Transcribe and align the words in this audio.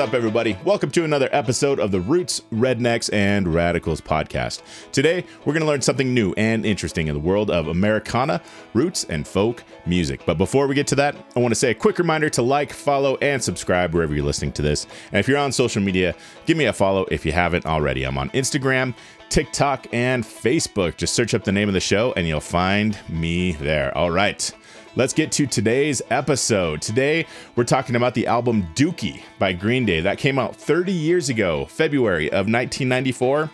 up, 0.00 0.14
everybody? 0.14 0.56
Welcome 0.64 0.90
to 0.92 1.04
another 1.04 1.28
episode 1.30 1.78
of 1.78 1.90
the 1.90 2.00
Roots, 2.00 2.40
Rednecks, 2.50 3.12
and 3.12 3.46
Radicals 3.52 4.00
podcast. 4.00 4.62
Today, 4.92 5.26
we're 5.44 5.52
going 5.52 5.60
to 5.60 5.66
learn 5.66 5.82
something 5.82 6.14
new 6.14 6.32
and 6.38 6.64
interesting 6.64 7.08
in 7.08 7.14
the 7.14 7.20
world 7.20 7.50
of 7.50 7.68
Americana, 7.68 8.40
roots, 8.72 9.04
and 9.04 9.28
folk 9.28 9.62
music. 9.84 10.22
But 10.24 10.38
before 10.38 10.66
we 10.66 10.74
get 10.74 10.86
to 10.86 10.94
that, 10.94 11.16
I 11.36 11.40
want 11.40 11.52
to 11.52 11.54
say 11.54 11.72
a 11.72 11.74
quick 11.74 11.98
reminder 11.98 12.30
to 12.30 12.40
like, 12.40 12.72
follow, 12.72 13.18
and 13.18 13.44
subscribe 13.44 13.92
wherever 13.92 14.14
you're 14.14 14.24
listening 14.24 14.52
to 14.52 14.62
this. 14.62 14.86
And 15.12 15.20
if 15.20 15.28
you're 15.28 15.36
on 15.36 15.52
social 15.52 15.82
media, 15.82 16.14
give 16.46 16.56
me 16.56 16.64
a 16.64 16.72
follow 16.72 17.04
if 17.10 17.26
you 17.26 17.32
haven't 17.32 17.66
already. 17.66 18.04
I'm 18.04 18.16
on 18.16 18.30
Instagram, 18.30 18.94
TikTok, 19.28 19.86
and 19.92 20.24
Facebook. 20.24 20.96
Just 20.96 21.12
search 21.12 21.34
up 21.34 21.44
the 21.44 21.52
name 21.52 21.68
of 21.68 21.74
the 21.74 21.80
show 21.80 22.14
and 22.14 22.26
you'll 22.26 22.40
find 22.40 22.98
me 23.10 23.52
there. 23.52 23.94
All 23.98 24.10
right. 24.10 24.50
Let's 24.96 25.12
get 25.12 25.30
to 25.32 25.46
today's 25.46 26.02
episode. 26.10 26.82
Today, 26.82 27.24
we're 27.54 27.62
talking 27.62 27.94
about 27.94 28.12
the 28.14 28.26
album 28.26 28.66
Dookie 28.74 29.22
by 29.38 29.52
Green 29.52 29.86
Day. 29.86 30.00
That 30.00 30.18
came 30.18 30.36
out 30.36 30.56
30 30.56 30.90
years 30.90 31.28
ago, 31.28 31.66
February 31.66 32.26
of 32.26 32.48
1994 32.48 33.48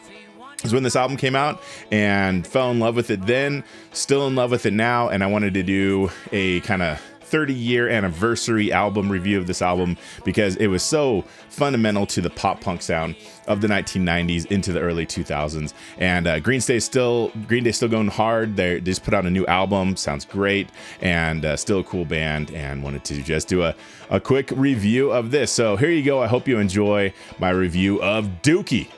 is 0.65 0.73
when 0.73 0.83
this 0.83 0.97
album 0.97 1.19
came 1.19 1.37
out 1.37 1.63
and 1.93 2.47
fell 2.47 2.71
in 2.71 2.81
love 2.81 2.97
with 2.97 3.11
it 3.11 3.27
then, 3.27 3.65
still 3.93 4.27
in 4.27 4.35
love 4.35 4.51
with 4.51 4.65
it 4.65 4.73
now. 4.73 5.11
And 5.11 5.23
I 5.23 5.27
wanted 5.27 5.53
to 5.55 5.63
do 5.63 6.11
a 6.33 6.61
kind 6.61 6.83
of 6.83 6.99
30 7.27 7.53
year 7.53 7.89
anniversary 7.89 8.73
album 8.73 9.11
review 9.11 9.39
of 9.39 9.47
this 9.47 9.61
album 9.61 9.97
because 10.25 10.57
it 10.57 10.69
was 10.69 10.83
so 10.83 11.23
fundamental 11.49 12.07
to 12.07 12.21
the 12.21 12.31
pop 12.31 12.61
punk 12.61 12.83
sound 12.83 13.17
of 13.47 13.61
the 13.61 13.69
1990s 13.69 14.47
into 14.47 14.73
the 14.73 14.81
early 14.81 15.07
2000s. 15.07 15.73
And 15.99 16.27
uh, 16.27 16.41
Green 16.41 16.61
Day 16.61 16.79
still 16.79 17.33
Green 17.47 17.65
Day 17.65 17.73
still 17.73 17.89
going 17.89 18.09
hard. 18.09 18.57
They're, 18.57 18.81
they 18.81 18.91
just 18.91 19.05
put 19.05 19.15
out 19.15 19.27
a 19.27 19.31
new 19.31 19.47
album, 19.47 19.97
sounds 19.97 20.25
great, 20.25 20.69
and 21.01 21.45
uh, 21.45 21.57
still 21.57 21.81
a 21.81 21.85
cool 21.85 22.05
band. 22.05 22.51
And 22.53 22.83
wanted 22.83 23.05
to 23.05 23.23
just 23.23 23.49
do 23.49 23.63
a, 23.63 23.75
a 24.11 24.21
quick 24.21 24.51
review 24.53 25.11
of 25.11 25.31
this. 25.31 25.51
So 25.51 25.77
here 25.77 25.91
you 25.91 26.03
go. 26.03 26.23
I 26.23 26.27
hope 26.27 26.47
you 26.47 26.59
enjoy 26.59 27.13
my 27.39 27.51
review 27.51 28.03
of 28.03 28.27
Dookie. 28.43 28.89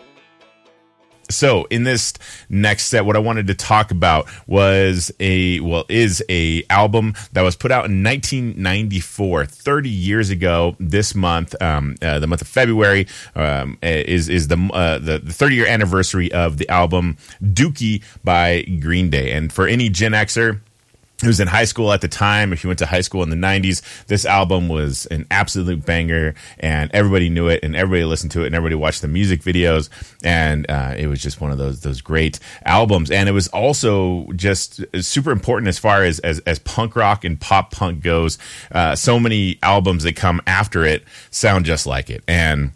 So 1.31 1.65
in 1.65 1.84
this 1.84 2.15
next 2.48 2.87
set, 2.87 3.05
what 3.05 3.17
I 3.17 3.19
wanted 3.19 3.48
to 3.48 3.55
talk 3.55 3.91
about 3.91 4.29
was 4.47 5.12
a 5.21 5.61
well 5.61 5.85
is 5.89 6.25
a 6.29 6.65
album 6.70 7.15
that 7.33 7.43
was 7.43 7.55
put 7.55 7.70
out 7.70 7.87
in 7.87 8.03
1994, 8.03 9.47
30 9.47 9.89
years 9.89 10.31
ago. 10.31 10.77
This 10.81 11.15
month, 11.15 11.61
um, 11.61 11.97
uh, 12.01 12.19
the 12.19 12.27
month 12.27 12.43
of 12.43 12.48
February, 12.48 13.07
um, 13.35 13.79
is 13.83 14.29
is 14.29 14.48
the, 14.48 14.70
uh, 14.73 14.98
the 14.98 15.19
the 15.19 15.33
30 15.33 15.55
year 15.55 15.67
anniversary 15.67 16.33
of 16.33 16.57
the 16.57 16.69
album 16.69 17.17
Dookie 17.42 18.03
by 18.25 18.63
Green 18.63 19.11
Day. 19.11 19.33
And 19.33 19.53
for 19.53 19.67
any 19.67 19.89
Gen 19.89 20.13
Xer 20.13 20.61
who 21.20 21.27
was 21.27 21.41
in 21.41 21.48
high 21.48 21.64
school 21.64 21.92
at 21.92 22.00
the 22.00 22.08
time, 22.08 22.52
if 22.52 22.62
you 22.62 22.69
went 22.69 22.78
to 22.78 22.86
high 22.86 23.00
school 23.00 23.22
in 23.22 23.30
the 23.30 23.36
90s, 23.36 23.83
this 24.06 24.24
album 24.24 24.69
was 24.69 25.06
an 25.06 25.27
absolute 25.30 25.84
banger 25.84 26.34
and 26.61 26.91
everybody 26.92 27.28
knew 27.28 27.48
it 27.48 27.61
and 27.64 27.74
everybody 27.74 28.05
listened 28.05 28.30
to 28.33 28.42
it 28.42 28.47
and 28.47 28.55
everybody 28.55 28.77
watched 28.77 29.02
the 29.02 29.08
music 29.08 29.42
videos. 29.42 29.89
And 30.22 30.69
uh, 30.70 30.94
it 30.96 31.08
was 31.08 31.20
just 31.20 31.41
one 31.41 31.50
of 31.50 31.58
those 31.58 31.80
those 31.80 32.00
great 32.00 32.39
albums. 32.64 33.11
And 33.11 33.28
it 33.28 33.33
was 33.33 33.48
also 33.48 34.27
just 34.33 34.84
super 35.02 35.30
important 35.30 35.69
as 35.69 35.78
far 35.78 36.05
as, 36.05 36.20
as, 36.20 36.39
as 36.41 36.58
punk 36.61 36.94
rock 36.94 37.24
and 37.24 37.41
pop 37.41 37.72
punk 37.72 38.02
goes. 38.02 38.39
Uh, 38.70 38.94
so 38.94 39.19
many 39.19 39.58
albums 39.62 40.05
that 40.05 40.14
come 40.16 40.41
after 40.46 40.84
it 40.84 41.05
sound 41.30 41.64
just 41.64 41.86
like 41.86 42.11
it. 42.11 42.22
And 42.28 42.72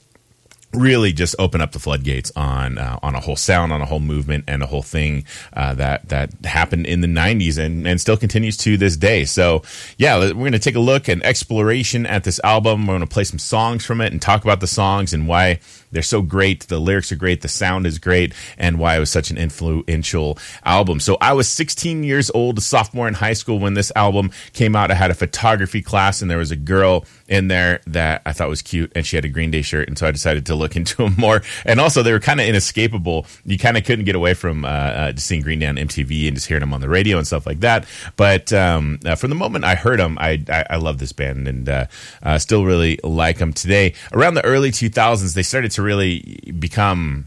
really 0.72 1.12
just 1.12 1.34
open 1.38 1.60
up 1.60 1.72
the 1.72 1.78
floodgates 1.78 2.32
on 2.36 2.78
uh, 2.78 2.98
on 3.02 3.14
a 3.14 3.20
whole 3.20 3.36
sound, 3.36 3.72
on 3.72 3.80
a 3.80 3.86
whole 3.86 4.00
movement, 4.00 4.44
and 4.48 4.62
a 4.62 4.66
whole 4.66 4.82
thing 4.82 5.24
uh, 5.52 5.74
that 5.74 6.08
that 6.08 6.30
happened 6.44 6.86
in 6.86 7.00
the 7.00 7.06
'90s 7.06 7.58
and 7.58 7.86
and 7.86 8.00
still 8.00 8.16
continues 8.16 8.56
to 8.58 8.76
this 8.76 8.96
day. 8.96 9.24
So 9.24 9.62
yeah, 9.96 10.18
we're 10.18 10.32
going 10.34 10.52
to 10.52 10.58
take 10.58 10.76
a 10.76 10.80
look 10.80 11.08
and 11.08 11.22
exploration 11.24 12.06
at 12.06 12.24
this 12.24 12.40
album. 12.44 12.86
We're 12.86 12.94
going 12.94 13.00
to 13.00 13.06
play 13.06 13.24
some 13.24 13.38
songs 13.38 13.84
from 13.84 14.00
it 14.00 14.12
and 14.12 14.20
talk 14.20 14.44
about 14.44 14.60
the 14.60 14.66
songs 14.66 15.12
and 15.12 15.26
why 15.28 15.60
they're 15.92 16.02
so 16.02 16.22
great. 16.22 16.68
The 16.68 16.78
lyrics 16.78 17.12
are 17.12 17.16
great. 17.16 17.42
The 17.42 17.48
sound 17.48 17.86
is 17.86 17.98
great, 17.98 18.34
and 18.58 18.78
why 18.78 18.96
it 18.96 19.00
was 19.00 19.10
such 19.10 19.30
an 19.30 19.38
influential 19.38 20.38
album. 20.64 21.00
So 21.00 21.16
I 21.20 21.32
was 21.32 21.48
16 21.48 22.04
years 22.04 22.30
old, 22.30 22.58
a 22.58 22.60
sophomore 22.60 23.08
in 23.08 23.14
high 23.14 23.32
school 23.34 23.58
when 23.58 23.74
this 23.74 23.92
album 23.94 24.30
came 24.52 24.74
out. 24.74 24.90
I 24.90 24.94
had 24.94 25.10
a 25.10 25.14
photography 25.14 25.82
class, 25.82 26.22
and 26.22 26.30
there 26.30 26.38
was 26.38 26.50
a 26.50 26.56
girl 26.56 27.04
in 27.28 27.48
there 27.48 27.80
that 27.86 28.22
I 28.26 28.32
thought 28.32 28.48
was 28.48 28.62
cute, 28.62 28.92
and 28.94 29.06
she 29.06 29.16
had 29.16 29.24
a 29.24 29.28
Green 29.28 29.50
Day 29.50 29.62
shirt, 29.62 29.88
and 29.88 29.96
so 29.96 30.06
I 30.06 30.10
decided 30.10 30.46
to 30.46 30.54
look 30.54 30.76
into 30.82 30.96
them 30.96 31.14
more. 31.16 31.42
And 31.64 31.80
also, 31.80 32.02
they 32.02 32.12
were 32.12 32.20
kind 32.20 32.40
of 32.40 32.46
inescapable. 32.46 33.26
You 33.44 33.58
kind 33.58 33.76
of 33.76 33.84
couldn't 33.84 34.04
get 34.04 34.14
away 34.14 34.34
from 34.34 34.64
uh, 34.64 34.68
uh, 34.68 35.12
seeing 35.16 35.42
Green 35.42 35.58
Day 35.58 35.66
on 35.66 35.76
MTV 35.76 36.26
and 36.28 36.36
just 36.36 36.48
hearing 36.48 36.60
them 36.60 36.72
on 36.72 36.80
the 36.80 36.88
radio 36.88 37.18
and 37.18 37.26
stuff 37.26 37.46
like 37.46 37.60
that. 37.60 37.86
But 38.16 38.52
um, 38.52 38.98
uh, 39.04 39.14
from 39.14 39.30
the 39.30 39.36
moment 39.36 39.64
I 39.64 39.74
heard 39.74 40.00
them, 40.00 40.18
I 40.18 40.42
I, 40.48 40.64
I 40.70 40.76
love 40.76 40.98
this 40.98 41.12
band 41.12 41.48
and 41.48 41.68
uh, 41.68 41.86
uh, 42.22 42.38
still 42.38 42.64
really 42.64 42.98
like 43.02 43.38
them 43.38 43.52
today. 43.52 43.94
Around 44.12 44.34
the 44.34 44.44
early 44.44 44.70
2000s, 44.70 45.34
they 45.34 45.42
started 45.42 45.70
to 45.72 45.81
really 45.82 46.40
become 46.58 47.26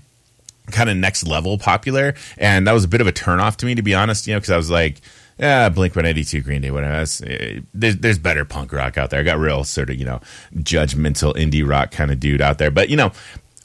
kind 0.71 0.89
of 0.89 0.97
next 0.97 1.27
level 1.27 1.57
popular, 1.57 2.15
and 2.37 2.67
that 2.67 2.73
was 2.73 2.83
a 2.83 2.87
bit 2.87 3.01
of 3.01 3.07
a 3.07 3.11
turnoff 3.11 3.55
to 3.57 3.65
me, 3.65 3.75
to 3.75 3.81
be 3.81 3.93
honest. 3.93 4.27
You 4.27 4.33
know, 4.33 4.39
because 4.39 4.51
I 4.51 4.57
was 4.57 4.69
like, 4.69 5.01
yeah, 5.37 5.67
Blink 5.69 5.95
182, 5.95 6.41
Green 6.41 6.61
Day, 6.61 6.71
whatever. 6.71 6.93
Uh, 6.93 7.61
there's, 7.73 7.97
there's 7.97 8.17
better 8.17 8.45
punk 8.45 8.71
rock 8.71 8.97
out 8.97 9.09
there. 9.09 9.19
I 9.19 9.23
got 9.23 9.37
real 9.37 9.63
sort 9.65 9.89
of, 9.89 9.97
you 9.97 10.05
know, 10.05 10.21
judgmental 10.55 11.35
indie 11.35 11.67
rock 11.67 11.91
kind 11.91 12.11
of 12.11 12.19
dude 12.19 12.41
out 12.41 12.57
there. 12.57 12.71
But, 12.71 12.89
you 12.89 12.95
know, 12.95 13.11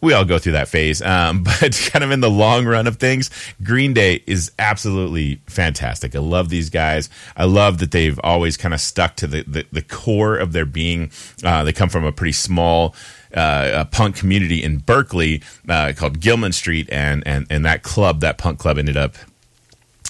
we 0.01 0.13
all 0.13 0.25
go 0.25 0.39
through 0.39 0.53
that 0.53 0.69
phase. 0.69 1.01
Um, 1.01 1.43
but 1.61 1.89
kind 1.93 2.03
of 2.03 2.11
in 2.11 2.21
the 2.21 2.31
long 2.31 2.67
run 2.67 2.87
of 2.87 2.97
things, 2.97 3.31
Green 3.63 3.93
Day 3.93 4.23
is 4.27 4.51
absolutely 4.59 5.41
fantastic. 5.47 6.17
I 6.17 6.19
love 6.19 6.49
these 6.49 6.71
guys. 6.71 7.09
I 7.37 7.45
love 7.45 7.79
that 7.79 7.93
they've 7.93 8.19
always 8.25 8.57
kind 8.57 8.75
of 8.75 8.81
stuck 8.81 9.17
to 9.17 9.27
the, 9.29 9.45
the, 9.45 9.67
the 9.71 9.83
core 9.83 10.37
of 10.37 10.53
their 10.53 10.67
being. 10.67 11.13
Uh, 11.45 11.63
they 11.63 11.73
come 11.73 11.89
from 11.89 12.05
a 12.05 12.13
pretty 12.13 12.33
small, 12.33 12.97
uh, 13.35 13.85
punk 13.87 14.17
community 14.17 14.63
in 14.63 14.79
Berkeley 14.79 15.43
uh, 15.69 15.93
called 15.97 16.21
Gilman 16.21 16.53
Street, 16.53 16.89
and, 16.91 17.23
and 17.27 17.47
and 17.51 17.65
that 17.65 17.83
club, 17.83 18.21
that 18.21 18.39
punk 18.39 18.59
club, 18.59 18.79
ended 18.79 18.97
up 18.97 19.15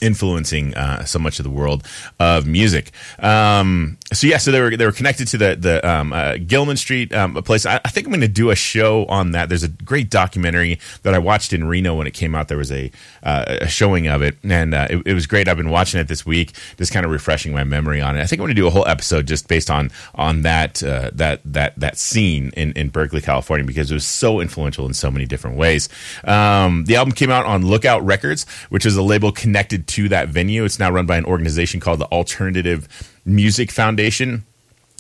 influencing 0.01 0.75
uh, 0.75 1.05
so 1.05 1.19
much 1.19 1.39
of 1.39 1.45
the 1.45 1.51
world 1.51 1.87
of 2.19 2.47
music. 2.47 2.91
Um, 3.19 3.99
so 4.13 4.27
yeah, 4.27 4.39
so 4.39 4.51
they 4.51 4.61
were 4.61 4.77
they 4.77 4.87
were 4.87 4.93
connected 4.93 5.29
to 5.29 5.39
the 5.39 5.55
the 5.55 5.89
um, 5.89 6.13
uh, 6.13 6.37
Gilman 6.37 6.77
Street 6.77 7.15
um, 7.15 7.35
place. 7.43 7.65
I, 7.65 7.81
I 7.85 7.91
think 7.91 8.07
I'm 8.07 8.11
going 8.11 8.23
to 8.23 8.29
do 8.29 8.51
a 8.51 8.57
show 8.57 9.05
on 9.07 9.31
that. 9.33 9.49
There's 9.49 9.63
a 9.63 9.69
great 9.69 10.11
documentary 10.11 10.81
that 11.03 11.15
I 11.15 11.19
watched 11.19 11.53
in 11.53 11.69
Reno 11.69 11.95
when 11.95 12.09
it 12.09 12.13
came 12.13 12.35
out. 12.35 12.49
There 12.49 12.59
was 12.59 12.73
a, 12.73 12.91
uh, 13.23 13.59
a 13.61 13.69
showing 13.69 14.09
of 14.09 14.23
it, 14.23 14.37
and 14.43 14.75
uh, 14.75 14.89
it, 14.91 15.03
it, 15.07 15.15
was 15.15 15.29
great. 15.29 15.47
I've 15.47 15.57
been 15.57 15.71
watching 15.71 16.01
it 16.01 16.09
this 16.09 16.27
week, 16.27 16.55
just 16.77 16.93
kind 16.93 17.07
of 17.07 17.13
refreshing 17.13 17.53
my 17.53 17.63
memory 17.63 18.01
on 18.01 18.17
it. 18.17 18.23
I 18.23 18.27
think 18.27 18.41
I'm 18.41 18.47
going 18.47 18.57
to 18.57 18.61
do 18.61 18.67
a 18.67 18.71
whole 18.71 18.87
episode 18.87 19.29
just 19.29 19.47
based 19.47 19.71
on 19.71 19.93
on 20.17 20.43
that 20.43 20.83
uh, 20.83 21.11
that 21.15 21.41
that 21.45 21.79
that 21.79 21.97
scene 21.97 22.51
in 22.57 22.73
in 22.73 22.89
Berkeley, 22.89 23.21
California, 23.21 23.65
because 23.65 23.93
it 23.93 23.95
was 23.95 24.07
so 24.07 24.41
influential 24.41 24.87
in 24.87 24.95
so 24.95 25.11
many 25.13 25.25
different 25.25 25.57
ways. 25.57 25.89
Um, 26.25 26.85
the 26.87 26.97
album 26.97 27.13
came 27.13 27.31
out 27.31 27.47
on 27.47 27.65
Lookout 27.65 28.05
Records, 28.05 28.45
which 28.71 28.85
is 28.85 28.97
a 28.97 29.03
label 29.03 29.31
connected 29.31 29.87
to 29.89 30.09
that 30.09 30.31
venue. 30.31 30.65
It's 30.65 30.81
now 30.81 30.91
run 30.91 31.07
by 31.07 31.17
an 31.17 31.27
organization 31.27 31.79
called 31.79 32.01
the 32.01 32.07
Alternative 32.07 32.89
Music 33.25 33.71
Foundation. 33.71 34.45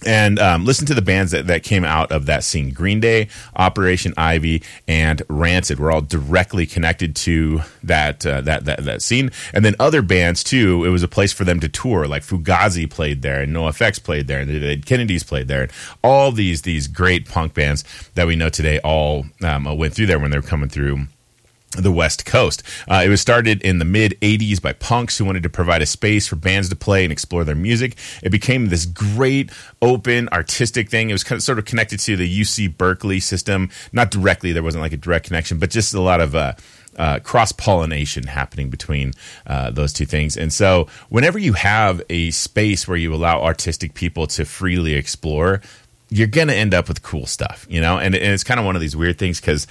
And 0.06 0.38
um, 0.38 0.64
listen 0.64 0.86
to 0.86 0.94
the 0.94 1.02
bands 1.02 1.32
that, 1.32 1.46
that 1.48 1.62
came 1.62 1.84
out 1.84 2.10
of 2.10 2.26
that 2.26 2.42
scene. 2.42 2.70
Green 2.70 3.00
day 3.00 3.28
operation 3.54 4.14
ivy 4.16 4.62
and 4.88 5.22
rancid 5.28 5.78
were 5.78 5.90
all 5.90 6.00
directly 6.00 6.66
connected 6.66 7.14
to 7.16 7.60
that, 7.82 8.24
uh, 8.24 8.40
that 8.40 8.64
that 8.64 8.84
that 8.84 9.02
scene. 9.02 9.30
And 9.52 9.62
then 9.64 9.74
other 9.78 10.00
bands 10.00 10.42
too. 10.42 10.84
It 10.84 10.88
was 10.88 11.02
a 11.02 11.08
place 11.08 11.32
for 11.32 11.44
them 11.44 11.60
to 11.60 11.68
tour. 11.68 12.06
Like 12.06 12.22
fugazi 12.22 12.88
played 12.88 13.20
there 13.20 13.42
and 13.42 13.54
NOFX 13.54 14.02
played 14.02 14.26
there 14.26 14.40
and 14.40 14.86
Kennedys 14.86 15.22
played 15.22 15.48
there 15.48 15.62
and 15.64 15.72
all 16.02 16.32
these 16.32 16.62
these 16.62 16.86
great 16.86 17.28
punk 17.28 17.52
bands 17.52 17.84
that 18.14 18.26
we 18.26 18.36
know 18.36 18.48
today 18.48 18.78
all 18.80 19.26
um, 19.42 19.64
went 19.76 19.92
through 19.92 20.06
there 20.06 20.18
when 20.18 20.30
they 20.30 20.38
were 20.38 20.42
coming 20.42 20.70
through 20.70 21.06
the 21.76 21.92
West 21.92 22.26
Coast. 22.26 22.62
Uh, 22.88 23.02
it 23.04 23.08
was 23.08 23.20
started 23.20 23.62
in 23.62 23.78
the 23.78 23.84
mid 23.84 24.18
80s 24.20 24.60
by 24.60 24.72
punks 24.72 25.18
who 25.18 25.24
wanted 25.24 25.42
to 25.44 25.48
provide 25.48 25.82
a 25.82 25.86
space 25.86 26.26
for 26.26 26.36
bands 26.36 26.68
to 26.68 26.76
play 26.76 27.04
and 27.04 27.12
explore 27.12 27.44
their 27.44 27.54
music. 27.54 27.96
It 28.22 28.30
became 28.30 28.66
this 28.66 28.86
great, 28.86 29.50
open, 29.80 30.28
artistic 30.30 30.90
thing. 30.90 31.10
It 31.10 31.12
was 31.12 31.24
kind 31.24 31.36
of 31.36 31.42
sort 31.42 31.58
of 31.58 31.64
connected 31.64 32.00
to 32.00 32.16
the 32.16 32.40
UC 32.40 32.76
Berkeley 32.76 33.20
system. 33.20 33.70
Not 33.92 34.10
directly, 34.10 34.52
there 34.52 34.62
wasn't 34.62 34.82
like 34.82 34.92
a 34.92 34.96
direct 34.96 35.26
connection, 35.26 35.58
but 35.58 35.70
just 35.70 35.94
a 35.94 36.00
lot 36.00 36.20
of. 36.20 36.34
Uh, 36.34 36.54
uh, 36.96 37.20
cross 37.20 37.52
pollination 37.52 38.24
happening 38.24 38.68
between 38.68 39.12
uh, 39.46 39.70
those 39.70 39.92
two 39.92 40.04
things. 40.04 40.36
And 40.36 40.52
so, 40.52 40.88
whenever 41.08 41.38
you 41.38 41.52
have 41.52 42.02
a 42.10 42.32
space 42.32 42.88
where 42.88 42.96
you 42.96 43.14
allow 43.14 43.42
artistic 43.42 43.94
people 43.94 44.26
to 44.26 44.44
freely 44.44 44.94
explore, 44.94 45.62
you're 46.10 46.26
going 46.26 46.48
to 46.48 46.54
end 46.54 46.74
up 46.74 46.88
with 46.88 47.02
cool 47.02 47.26
stuff, 47.26 47.66
you 47.70 47.80
know? 47.80 47.98
And, 47.98 48.14
and 48.14 48.32
it's 48.32 48.44
kind 48.44 48.58
of 48.58 48.66
one 48.66 48.74
of 48.74 48.82
these 48.82 48.96
weird 48.96 49.18
things 49.18 49.40
because 49.40 49.66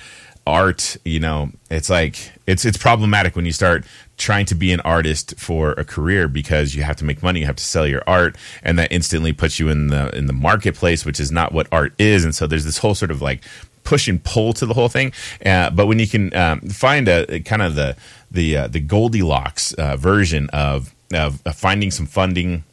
art, 0.49 0.97
you 1.05 1.19
know, 1.19 1.51
it's 1.69 1.89
like 1.89 2.31
it's 2.47 2.65
it's 2.65 2.77
problematic 2.77 3.35
when 3.35 3.45
you 3.45 3.51
start 3.51 3.85
trying 4.17 4.45
to 4.47 4.55
be 4.55 4.73
an 4.73 4.81
artist 4.81 5.35
for 5.37 5.71
a 5.71 5.85
career 5.85 6.27
because 6.27 6.75
you 6.75 6.83
have 6.83 6.97
to 6.97 7.05
make 7.05 7.23
money, 7.23 7.39
you 7.39 7.45
have 7.45 7.55
to 7.55 7.63
sell 7.63 7.87
your 7.87 8.03
art, 8.05 8.35
and 8.63 8.77
that 8.77 8.91
instantly 8.91 9.31
puts 9.31 9.59
you 9.59 9.69
in 9.69 9.87
the 9.87 10.15
in 10.17 10.25
the 10.25 10.33
marketplace, 10.33 11.05
which 11.05 11.19
is 11.19 11.31
not 11.31 11.53
what 11.53 11.67
art 11.71 11.93
is. 11.97 12.25
And 12.25 12.35
so 12.35 12.47
there's 12.47 12.65
this 12.65 12.79
whole 12.79 12.95
sort 12.95 13.11
of 13.11 13.21
like 13.21 13.43
push 13.83 14.07
and 14.07 14.23
pull 14.23 14.53
to 14.53 14.65
the 14.65 14.73
whole 14.73 14.89
thing. 14.89 15.13
Uh, 15.45 15.69
but 15.69 15.87
when 15.87 15.99
you 15.99 16.07
can 16.07 16.35
um, 16.35 16.61
find 16.61 17.07
a, 17.07 17.33
a, 17.33 17.39
kind 17.39 17.61
of 17.61 17.75
the 17.75 17.95
the 18.29 18.57
uh, 18.57 18.67
the 18.67 18.79
Goldilocks 18.79 19.73
uh, 19.73 19.95
version 19.97 20.49
of, 20.51 20.93
of, 21.13 21.41
of 21.45 21.55
finding 21.55 21.91
some 21.91 22.05
funding 22.05 22.63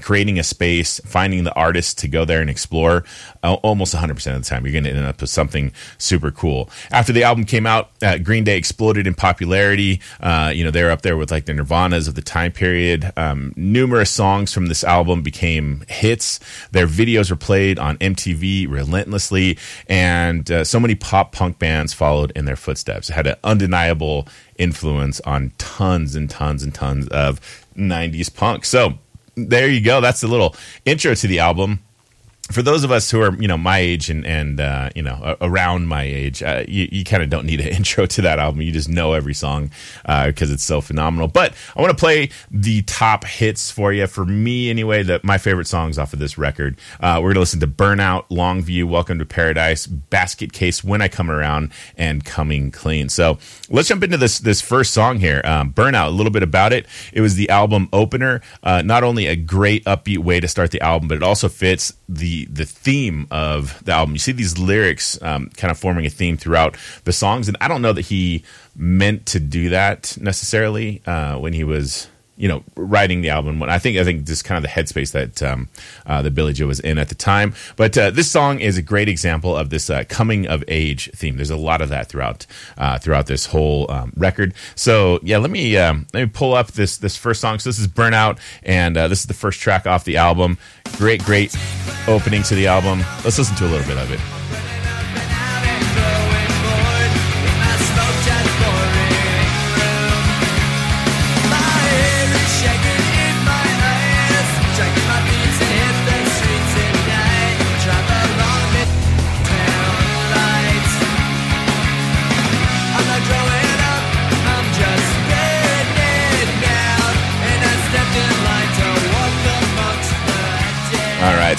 creating 0.00 0.38
a 0.38 0.42
space, 0.42 1.00
finding 1.04 1.44
the 1.44 1.54
artist 1.54 1.98
to 1.98 2.08
go 2.08 2.24
there 2.24 2.40
and 2.40 2.48
explore, 2.48 3.04
uh, 3.42 3.54
almost 3.54 3.94
100% 3.94 4.10
of 4.10 4.42
the 4.42 4.48
time, 4.48 4.64
you're 4.64 4.72
going 4.72 4.84
to 4.84 4.90
end 4.90 5.04
up 5.04 5.20
with 5.20 5.28
something 5.28 5.72
super 5.98 6.30
cool. 6.30 6.70
After 6.90 7.12
the 7.12 7.24
album 7.24 7.44
came 7.44 7.66
out, 7.66 7.90
uh, 8.00 8.16
Green 8.18 8.44
Day 8.44 8.56
exploded 8.56 9.06
in 9.06 9.14
popularity. 9.14 10.00
Uh, 10.20 10.50
you 10.54 10.64
know, 10.64 10.70
they're 10.70 10.90
up 10.90 11.02
there 11.02 11.16
with 11.16 11.30
like 11.30 11.44
the 11.44 11.52
Nirvanas 11.52 12.08
of 12.08 12.14
the 12.14 12.22
time 12.22 12.52
period. 12.52 13.12
Um, 13.16 13.52
numerous 13.54 14.10
songs 14.10 14.52
from 14.52 14.66
this 14.66 14.82
album 14.82 15.22
became 15.22 15.84
hits. 15.88 16.40
Their 16.70 16.86
videos 16.86 17.30
were 17.30 17.36
played 17.36 17.78
on 17.78 17.98
MTV 17.98 18.70
relentlessly, 18.70 19.58
and 19.88 20.50
uh, 20.50 20.64
so 20.64 20.80
many 20.80 20.94
pop 20.94 21.32
punk 21.32 21.58
bands 21.58 21.92
followed 21.92 22.32
in 22.34 22.46
their 22.46 22.56
footsteps. 22.56 23.10
It 23.10 23.14
had 23.14 23.26
an 23.26 23.36
undeniable 23.44 24.26
influence 24.56 25.20
on 25.22 25.52
tons 25.58 26.14
and 26.14 26.30
tons 26.30 26.62
and 26.62 26.74
tons 26.74 27.08
of 27.08 27.40
90s 27.76 28.32
punk. 28.34 28.64
So, 28.64 28.98
there 29.36 29.68
you 29.68 29.80
go. 29.80 30.00
That's 30.00 30.22
a 30.22 30.28
little 30.28 30.54
intro 30.84 31.14
to 31.14 31.26
the 31.26 31.38
album 31.38 31.80
for 32.52 32.62
those 32.62 32.84
of 32.84 32.90
us 32.90 33.10
who 33.10 33.20
are 33.20 33.34
you 33.40 33.48
know 33.48 33.56
my 33.56 33.78
age 33.78 34.10
and 34.10 34.26
and 34.26 34.60
uh, 34.60 34.90
you 34.94 35.02
know 35.02 35.36
around 35.40 35.86
my 35.86 36.02
age, 36.02 36.42
uh, 36.42 36.64
you, 36.68 36.88
you 36.92 37.04
kind 37.04 37.22
of 37.22 37.30
don't 37.30 37.46
need 37.46 37.60
an 37.60 37.68
intro 37.76 38.06
to 38.06 38.22
that 38.22 38.38
album. 38.38 38.62
You 38.62 38.72
just 38.72 38.88
know 38.88 39.12
every 39.12 39.34
song 39.34 39.70
because 40.02 40.50
uh, 40.50 40.54
it's 40.54 40.64
so 40.64 40.80
phenomenal. 40.80 41.28
But 41.28 41.54
I 41.76 41.80
want 41.80 41.90
to 41.90 42.00
play 42.00 42.30
the 42.50 42.82
top 42.82 43.24
hits 43.24 43.70
for 43.70 43.92
you. 43.92 44.06
For 44.06 44.24
me, 44.24 44.70
anyway, 44.70 45.02
that 45.04 45.24
my 45.24 45.38
favorite 45.38 45.66
songs 45.66 45.98
off 45.98 46.12
of 46.12 46.18
this 46.18 46.38
record. 46.38 46.78
Uh, 47.00 47.20
we're 47.22 47.30
gonna 47.30 47.40
listen 47.40 47.60
to 47.60 47.66
"Burnout," 47.66 48.28
"Longview," 48.28 48.84
"Welcome 48.84 49.18
to 49.18 49.26
Paradise," 49.26 49.86
"Basket 49.86 50.52
Case," 50.52 50.84
"When 50.84 51.00
I 51.00 51.08
Come 51.08 51.30
Around," 51.30 51.72
and 51.96 52.24
"Coming 52.24 52.70
Clean." 52.70 53.08
So 53.08 53.38
let's 53.70 53.88
jump 53.88 54.02
into 54.02 54.16
this 54.16 54.38
this 54.38 54.60
first 54.60 54.92
song 54.92 55.18
here. 55.18 55.40
Um, 55.44 55.72
"Burnout." 55.72 56.08
A 56.08 56.10
little 56.10 56.32
bit 56.32 56.42
about 56.42 56.72
it. 56.72 56.86
It 57.12 57.20
was 57.20 57.36
the 57.36 57.48
album 57.48 57.88
opener. 57.92 58.40
Uh, 58.62 58.82
not 58.82 59.04
only 59.04 59.26
a 59.26 59.36
great 59.36 59.84
upbeat 59.84 60.18
way 60.18 60.40
to 60.40 60.48
start 60.48 60.70
the 60.70 60.80
album, 60.80 61.08
but 61.08 61.16
it 61.16 61.22
also 61.22 61.48
fits 61.48 61.94
the 62.08 62.41
the 62.46 62.64
theme 62.64 63.26
of 63.30 63.82
the 63.84 63.92
album. 63.92 64.14
You 64.14 64.18
see 64.18 64.32
these 64.32 64.58
lyrics 64.58 65.20
um, 65.22 65.50
kind 65.56 65.70
of 65.70 65.78
forming 65.78 66.06
a 66.06 66.10
theme 66.10 66.36
throughout 66.36 66.76
the 67.04 67.12
songs, 67.12 67.48
and 67.48 67.56
I 67.60 67.68
don't 67.68 67.82
know 67.82 67.92
that 67.92 68.06
he 68.06 68.44
meant 68.76 69.26
to 69.26 69.40
do 69.40 69.68
that 69.70 70.16
necessarily 70.20 71.02
uh, 71.06 71.38
when 71.38 71.52
he 71.52 71.64
was 71.64 72.08
you 72.36 72.48
know 72.48 72.64
writing 72.76 73.20
the 73.20 73.30
album. 73.30 73.58
When 73.58 73.70
i 73.70 73.78
think 73.78 73.98
i 73.98 74.04
think 74.04 74.26
this 74.26 74.42
kind 74.42 74.56
of 74.56 74.62
the 74.62 74.68
headspace 74.68 75.12
that 75.12 75.42
um, 75.42 75.68
uh, 76.06 76.22
that 76.22 76.32
billie 76.32 76.52
joe 76.52 76.66
was 76.66 76.80
in 76.80 76.98
at 76.98 77.08
the 77.08 77.14
time. 77.14 77.54
But 77.76 77.96
uh, 77.96 78.10
this 78.10 78.30
song 78.30 78.60
is 78.60 78.76
a 78.78 78.82
great 78.82 79.08
example 79.08 79.56
of 79.56 79.70
this 79.70 79.90
uh, 79.90 80.04
coming 80.08 80.46
of 80.46 80.64
age 80.68 81.10
theme. 81.12 81.36
There's 81.36 81.50
a 81.50 81.56
lot 81.56 81.80
of 81.80 81.88
that 81.90 82.08
throughout 82.08 82.46
uh, 82.78 82.98
throughout 82.98 83.26
this 83.26 83.46
whole 83.46 83.90
um, 83.90 84.12
record. 84.16 84.54
So 84.74 85.20
yeah 85.22 85.38
let 85.38 85.50
me 85.50 85.76
um, 85.76 86.06
let 86.12 86.20
me 86.22 86.26
pull 86.26 86.54
up 86.54 86.72
this 86.72 86.96
this 86.96 87.16
first 87.16 87.40
song. 87.40 87.58
So 87.58 87.70
this 87.70 87.78
is 87.78 87.88
burnout 87.88 88.38
and 88.62 88.96
uh, 88.96 89.08
this 89.08 89.20
is 89.20 89.26
the 89.26 89.34
first 89.34 89.60
track 89.60 89.86
off 89.86 90.04
the 90.04 90.16
album. 90.16 90.58
Great 90.96 91.24
great 91.24 91.56
opening 92.08 92.42
to 92.44 92.54
the 92.54 92.66
album. 92.66 93.00
Let's 93.24 93.38
listen 93.38 93.56
to 93.56 93.66
a 93.66 93.70
little 93.70 93.86
bit 93.86 93.98
of 93.98 94.10
it 94.10 94.41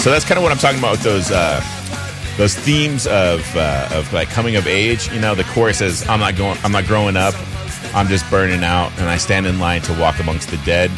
so 0.04 0.12
that's 0.12 0.26
kind 0.26 0.38
of 0.38 0.44
what 0.44 0.52
I'm 0.52 0.58
talking 0.58 0.80
about 0.80 0.92
with 0.92 1.04
those 1.04 1.32
uh, 1.32 1.64
those 2.38 2.54
themes 2.56 3.08
of 3.08 3.40
uh, 3.56 3.88
of 3.94 4.12
like 4.12 4.28
coming 4.28 4.58
of 4.58 4.68
age. 4.68 5.10
You 5.14 5.22
know, 5.22 5.34
the 5.34 5.46
chorus 5.46 5.78
says, 5.78 6.06
"I'm 6.10 6.20
not 6.20 6.36
going, 6.36 6.58
I'm 6.62 6.74
not 6.74 6.88
growing 6.88 7.16
up, 7.16 7.34
I'm 7.96 8.10
just 8.10 8.30
burning 8.30 8.66
out, 8.66 8.92
and 8.98 9.08
I 9.08 9.16
stand 9.16 9.48
in 9.48 9.60
line 9.60 9.82
to 9.84 9.98
walk 9.98 10.20
amongst 10.20 10.50
the 10.50 10.58
dead." 10.66 10.92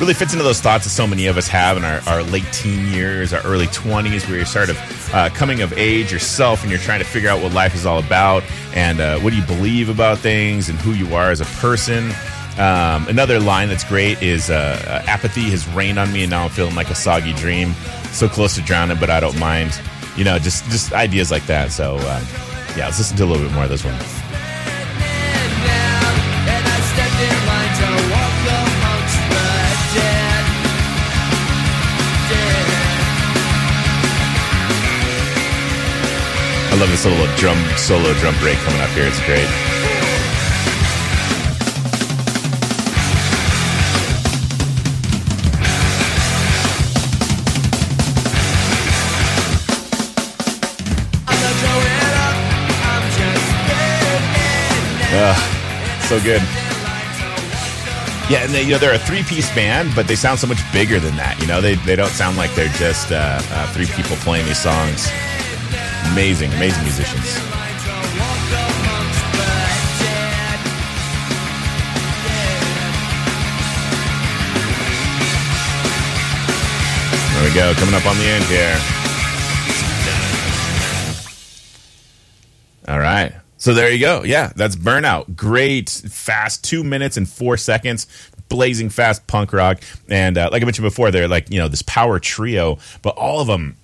Really 0.00 0.12
fits 0.12 0.32
into 0.32 0.42
those 0.42 0.60
thoughts 0.60 0.82
that 0.84 0.90
so 0.90 1.06
many 1.06 1.26
of 1.26 1.36
us 1.36 1.46
have 1.46 1.76
in 1.76 1.84
our, 1.84 2.00
our 2.08 2.24
late 2.24 2.46
teen 2.52 2.88
years, 2.88 3.32
our 3.32 3.42
early 3.42 3.66
20s, 3.66 4.26
where 4.26 4.38
you're 4.38 4.46
sort 4.46 4.70
of 4.70 5.14
uh, 5.14 5.28
coming 5.30 5.62
of 5.62 5.72
age 5.74 6.10
yourself 6.10 6.62
and 6.62 6.70
you're 6.70 6.80
trying 6.80 6.98
to 6.98 7.06
figure 7.06 7.28
out 7.28 7.40
what 7.40 7.52
life 7.52 7.76
is 7.76 7.86
all 7.86 8.00
about 8.00 8.42
and 8.74 9.00
uh, 9.00 9.18
what 9.20 9.30
do 9.30 9.36
you 9.36 9.46
believe 9.46 9.88
about 9.88 10.18
things 10.18 10.68
and 10.68 10.78
who 10.80 10.92
you 10.92 11.14
are 11.14 11.30
as 11.30 11.40
a 11.40 11.44
person. 11.60 12.10
Um, 12.58 13.06
another 13.06 13.38
line 13.38 13.68
that's 13.68 13.84
great 13.84 14.20
is 14.20 14.50
uh, 14.50 15.04
apathy 15.06 15.50
has 15.50 15.66
rained 15.68 15.98
on 15.98 16.12
me 16.12 16.22
and 16.22 16.30
now 16.30 16.44
I'm 16.44 16.50
feeling 16.50 16.74
like 16.74 16.90
a 16.90 16.94
soggy 16.94 17.32
dream 17.34 17.72
so 18.18 18.28
close 18.28 18.56
to 18.56 18.62
drowning, 18.62 18.98
but 18.98 19.10
I 19.10 19.20
don't 19.20 19.38
mind. 19.38 19.80
You 20.16 20.24
know, 20.24 20.40
just 20.40 20.64
just 20.70 20.92
ideas 20.92 21.30
like 21.30 21.46
that. 21.46 21.70
So 21.70 21.96
uh, 22.00 22.24
yeah, 22.76 22.86
let's 22.86 22.98
listen 22.98 23.16
to 23.18 23.24
a 23.24 23.26
little 23.26 23.46
bit 23.46 23.54
more 23.54 23.64
of 23.64 23.70
this 23.70 23.84
one. 23.84 23.94
I 36.70 36.80
love 36.80 36.90
this 36.90 37.04
little 37.04 37.26
drum 37.36 37.58
solo 37.76 38.12
drum 38.14 38.34
break 38.40 38.58
coming 38.58 38.80
up 38.80 38.90
here. 38.90 39.06
It's 39.06 39.20
great. 39.26 40.07
So 56.08 56.18
good. 56.20 56.40
Yeah, 58.30 58.40
and 58.44 58.54
they, 58.54 58.62
you 58.62 58.70
know 58.70 58.78
they're 58.78 58.94
a 58.94 58.98
three-piece 58.98 59.54
band, 59.54 59.94
but 59.94 60.08
they 60.08 60.16
sound 60.16 60.38
so 60.38 60.46
much 60.46 60.60
bigger 60.72 60.98
than 60.98 61.16
that. 61.16 61.38
You 61.38 61.46
know, 61.46 61.60
they 61.60 61.74
they 61.84 61.96
don't 61.96 62.08
sound 62.08 62.38
like 62.38 62.54
they're 62.54 62.72
just 62.80 63.12
uh, 63.12 63.36
uh, 63.52 63.72
three 63.74 63.84
people 63.92 64.16
playing 64.24 64.46
these 64.46 64.56
songs. 64.56 65.04
Amazing, 66.12 66.48
amazing 66.56 66.82
musicians. 66.84 67.36
There 77.36 77.44
we 77.44 77.52
go, 77.52 77.74
coming 77.76 77.94
up 77.94 78.06
on 78.06 78.16
the 78.16 78.24
end 78.24 78.44
here. 78.44 78.97
So 83.68 83.74
there 83.74 83.90
you 83.90 84.00
go. 84.00 84.22
Yeah, 84.24 84.50
that's 84.56 84.76
Burnout. 84.76 85.36
Great, 85.36 85.90
fast, 85.90 86.64
two 86.64 86.82
minutes 86.82 87.18
and 87.18 87.28
four 87.28 87.58
seconds. 87.58 88.06
Blazing 88.48 88.88
fast 88.88 89.26
punk 89.26 89.52
rock. 89.52 89.82
And 90.08 90.38
uh, 90.38 90.48
like 90.50 90.62
I 90.62 90.64
mentioned 90.64 90.86
before, 90.86 91.10
they're 91.10 91.28
like, 91.28 91.50
you 91.50 91.58
know, 91.58 91.68
this 91.68 91.82
power 91.82 92.18
trio, 92.18 92.78
but 93.02 93.10
all 93.18 93.42
of 93.42 93.46
them 93.46 93.76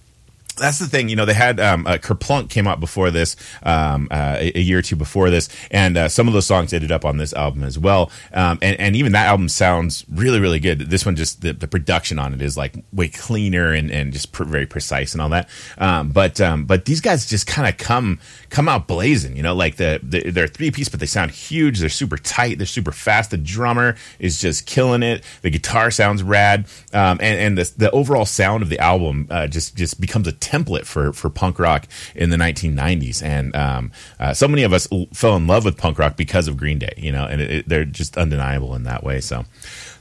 that's 0.55 0.79
the 0.79 0.87
thing, 0.87 1.09
you 1.09 1.17
know. 1.17 1.25
They 1.25 1.35
had 1.35 1.61
um, 1.61 1.87
uh, 1.87 1.99
Kerplunk 1.99 2.51
came 2.51 2.67
out 2.67 2.81
before 2.81 3.11
this, 3.11 3.37
um, 3.63 4.09
uh, 4.11 4.37
a, 4.41 4.61
year 4.61 4.79
or 4.79 4.83
two 4.83 4.97
before 4.97 5.31
this, 5.31 5.49
and 5.71 5.97
uh, 5.97 6.09
some 6.09 6.29
of 6.29 6.35
those 6.35 6.47
songs 6.47 6.73
ended 6.73 6.93
up 6.93 7.05
on 7.05 7.17
this 7.17 7.33
album 7.33 7.65
as 7.65 7.79
well. 7.79 8.11
Um, 8.33 8.59
and, 8.63 8.79
and 8.79 8.97
even 8.97 9.13
that 9.13 9.27
album 9.27 9.49
sounds 9.49 10.05
really, 10.11 10.41
really 10.41 10.61
good. 10.61 10.81
This 10.81 11.05
one, 11.05 11.17
just 11.17 11.43
the, 11.43 11.53
the 11.53 11.69
production 11.69 12.19
on 12.19 12.35
it 12.35 12.43
is 12.43 12.57
like 12.57 12.77
way 12.93 13.09
cleaner 13.09 13.73
and, 13.73 13.91
and 13.91 14.13
just 14.13 14.33
pr- 14.33 14.45
very 14.45 14.67
precise 14.67 15.13
and 15.13 15.23
all 15.23 15.29
that. 15.31 15.49
Um, 15.79 16.11
but 16.11 16.41
um, 16.41 16.65
but 16.65 16.85
these 16.85 17.01
guys 17.01 17.27
just 17.27 17.47
kind 17.47 17.69
of 17.69 17.77
come 17.77 18.21
come 18.51 18.69
out 18.69 18.87
blazing, 18.87 19.37
you 19.37 19.43
know. 19.43 19.55
Like 19.55 19.77
the, 19.77 20.01
the 20.03 20.31
they're 20.31 20.47
three 20.47 20.71
piece, 20.71 20.89
but 20.89 21.01
they 21.01 21.07
sound 21.07 21.31
huge. 21.31 21.81
They're 21.81 21.89
super 21.89 22.17
tight. 22.17 22.59
They're 22.59 22.67
super 22.67 22.93
fast. 22.93 23.31
The 23.31 23.39
drummer 23.39 23.97
is 24.19 24.41
just 24.41 24.67
killing 24.67 25.03
it. 25.03 25.25
The 25.43 25.51
guitar 25.51 25.91
sounds 25.91 26.23
rad, 26.23 26.67
um, 26.93 27.19
and 27.21 27.41
and 27.41 27.59
the 27.59 27.73
the 27.77 27.91
overall 27.91 28.25
sound 28.25 28.63
of 28.63 28.69
the 28.69 28.79
album 28.79 29.27
uh, 29.31 29.47
just 29.47 29.77
just 29.77 30.01
becomes 30.01 30.29
a 30.29 30.33
template 30.45 30.85
for 30.85 31.13
for 31.13 31.31
punk 31.31 31.59
rock 31.59 31.87
in 32.15 32.31
the 32.31 32.37
1990s. 32.37 33.23
And 33.23 33.55
um, 33.57 33.93
uh, 34.21 34.35
so 34.35 34.49
many 34.49 34.63
of 34.63 34.73
us 34.73 34.89
fell 35.13 35.37
in 35.37 35.47
love 35.47 35.65
with 35.65 35.77
punk 35.77 35.99
rock 35.99 36.17
because 36.17 36.49
of 36.49 36.57
Green 36.57 36.79
Day, 36.79 36.95
you 36.97 37.13
know, 37.13 37.25
and 37.25 37.41
it, 37.41 37.51
it, 37.51 37.69
they're 37.69 37.85
just 37.85 38.17
undeniable 38.17 38.75
in 38.75 38.85
that 38.85 39.03
way. 39.05 39.21
So 39.21 39.45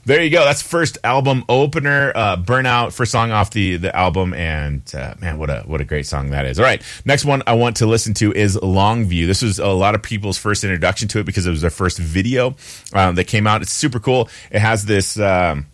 there 0.06 0.22
you 0.22 0.30
go. 0.30 0.44
That's 0.44 0.60
first 0.60 0.98
album 1.02 1.44
opener, 1.48 2.12
uh, 2.14 2.36
"Burnout," 2.36 2.92
first 2.92 3.10
song 3.10 3.30
off 3.30 3.50
the 3.50 3.76
the 3.76 3.94
album, 3.96 4.34
and 4.34 4.82
uh, 4.94 5.14
man, 5.18 5.38
what 5.38 5.48
a 5.48 5.62
what 5.62 5.80
a 5.80 5.84
great 5.84 6.06
song 6.06 6.30
that 6.30 6.44
is. 6.44 6.58
All 6.58 6.64
right, 6.64 6.82
next 7.04 7.24
one 7.24 7.42
I 7.46 7.54
want 7.54 7.76
to 7.76 7.86
listen 7.86 8.12
to 8.14 8.32
is 8.32 8.56
"Longview." 8.56 9.26
This 9.26 9.40
was 9.42 9.58
a 9.58 9.68
lot 9.68 9.94
of 9.94 10.02
people's 10.02 10.36
first 10.36 10.62
introduction 10.62 11.08
to 11.08 11.20
it 11.20 11.24
because 11.24 11.46
it 11.46 11.50
was 11.50 11.62
their 11.62 11.70
first 11.70 11.98
video 11.98 12.54
um, 12.92 13.14
that 13.14 13.24
came 13.24 13.46
out. 13.46 13.62
It's 13.62 13.72
super 13.72 13.98
cool. 13.98 14.28
It 14.50 14.60
has 14.60 14.84
this. 14.84 15.18
Um, 15.18 15.66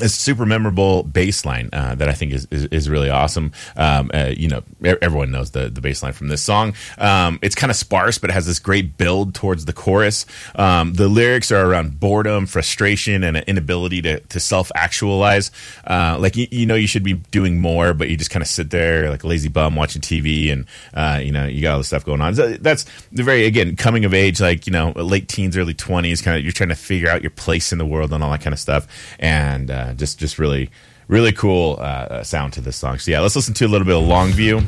a 0.00 0.08
super 0.08 0.46
memorable 0.46 1.02
bass 1.02 1.44
line 1.44 1.68
uh, 1.72 1.94
that 1.96 2.08
I 2.08 2.12
think 2.12 2.32
is, 2.32 2.46
is, 2.50 2.64
is 2.66 2.88
really 2.88 3.10
awesome. 3.10 3.52
Um, 3.76 4.10
uh, 4.14 4.32
you 4.34 4.48
know, 4.48 4.62
everyone 4.82 5.30
knows 5.30 5.50
the, 5.50 5.68
the 5.68 5.82
bass 5.82 6.02
line 6.02 6.14
from 6.14 6.28
this 6.28 6.42
song. 6.42 6.74
Um, 6.96 7.38
it's 7.42 7.54
kind 7.54 7.70
of 7.70 7.76
sparse, 7.76 8.16
but 8.16 8.30
it 8.30 8.32
has 8.32 8.46
this 8.46 8.58
great 8.58 8.96
build 8.96 9.34
towards 9.34 9.66
the 9.66 9.72
chorus. 9.74 10.24
Um, 10.54 10.94
the 10.94 11.08
lyrics 11.08 11.52
are 11.52 11.66
around 11.66 12.00
boredom, 12.00 12.46
frustration, 12.46 13.22
and 13.22 13.36
an 13.36 13.44
inability 13.46 14.00
to, 14.02 14.20
to 14.20 14.40
self 14.40 14.72
actualize. 14.74 15.50
Uh, 15.86 16.16
like, 16.18 16.36
you, 16.36 16.46
you, 16.50 16.64
know, 16.64 16.74
you 16.74 16.86
should 16.86 17.04
be 17.04 17.14
doing 17.14 17.60
more, 17.60 17.92
but 17.92 18.08
you 18.08 18.16
just 18.16 18.30
kind 18.30 18.42
of 18.42 18.48
sit 18.48 18.70
there 18.70 19.10
like 19.10 19.24
a 19.24 19.26
lazy 19.26 19.48
bum 19.48 19.76
watching 19.76 20.00
TV 20.00 20.50
and, 20.50 20.66
uh, 20.94 21.20
you 21.22 21.32
know, 21.32 21.44
you 21.44 21.60
got 21.60 21.72
all 21.72 21.78
this 21.78 21.88
stuff 21.88 22.04
going 22.04 22.22
on. 22.22 22.34
So 22.34 22.54
that's 22.54 22.86
the 23.12 23.22
very, 23.22 23.44
again, 23.44 23.76
coming 23.76 24.06
of 24.06 24.14
age, 24.14 24.40
like, 24.40 24.66
you 24.66 24.72
know, 24.72 24.92
late 24.92 25.28
teens, 25.28 25.54
early 25.54 25.74
20s, 25.74 26.22
kind 26.22 26.38
of, 26.38 26.42
you're 26.42 26.52
trying 26.52 26.70
to 26.70 26.74
figure 26.74 27.10
out 27.10 27.20
your 27.20 27.30
place 27.30 27.72
in 27.72 27.78
the 27.78 27.86
world 27.86 28.12
and 28.12 28.24
all 28.24 28.30
that 28.30 28.40
kind 28.40 28.54
of 28.54 28.60
stuff. 28.60 28.88
And, 29.18 29.70
uh, 29.82 29.94
just 29.94 30.18
just 30.18 30.38
really 30.38 30.70
really 31.08 31.32
cool 31.32 31.76
uh, 31.78 31.82
uh, 31.82 32.22
sound 32.22 32.52
to 32.54 32.60
this 32.60 32.76
song. 32.76 32.98
So 32.98 33.10
yeah, 33.10 33.20
let's 33.20 33.36
listen 33.36 33.54
to 33.54 33.66
a 33.66 33.68
little 33.68 33.86
bit 33.86 33.96
of 33.96 34.04
Longview. 34.04 34.64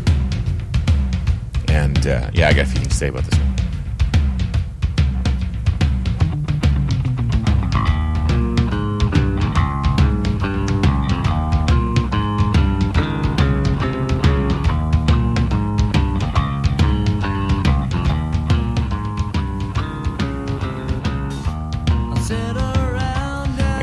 And 1.70 2.06
uh, 2.06 2.30
yeah, 2.32 2.48
I 2.48 2.52
got 2.52 2.66
a 2.66 2.66
few 2.66 2.80
things 2.80 2.88
to 2.88 2.94
say 2.94 3.08
about 3.08 3.24
this 3.24 3.38
one. 3.38 3.53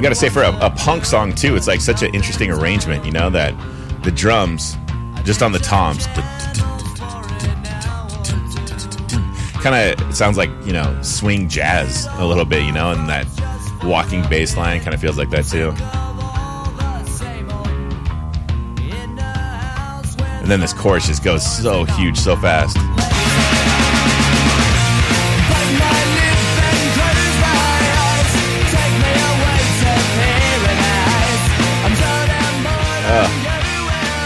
I 0.01 0.03
gotta 0.03 0.15
say, 0.15 0.29
for 0.29 0.41
a, 0.41 0.65
a, 0.65 0.71
punk 0.71 1.05
song 1.05 1.31
too, 1.31 1.55
it's 1.55 1.67
like 1.67 1.79
such 1.79 2.01
an 2.01 2.11
interesting 2.15 2.49
arrangement. 2.49 3.05
You 3.05 3.11
know 3.11 3.29
that 3.29 3.53
the 4.01 4.09
drums, 4.09 4.75
just 5.23 5.43
on 5.43 5.51
the 5.51 5.59
toms, 5.59 6.07
kind 9.61 9.75
of 10.01 10.15
sounds 10.15 10.37
like 10.37 10.49
you 10.65 10.73
know 10.73 10.99
swing 11.03 11.47
jazz 11.47 12.07
a 12.13 12.25
little 12.25 12.45
bit. 12.45 12.63
You 12.63 12.71
know, 12.71 12.89
and 12.89 13.07
that 13.09 13.27
walking 13.83 14.27
bass 14.27 14.57
line 14.57 14.81
kind 14.81 14.95
of 14.95 14.99
feels 14.99 15.19
like 15.19 15.29
that 15.29 15.45
too. 15.45 15.69
And 20.41 20.49
then 20.49 20.61
this 20.61 20.73
chorus 20.73 21.05
just 21.05 21.23
goes 21.23 21.45
so 21.45 21.83
huge, 21.83 22.17
so 22.17 22.35
fast. 22.35 22.75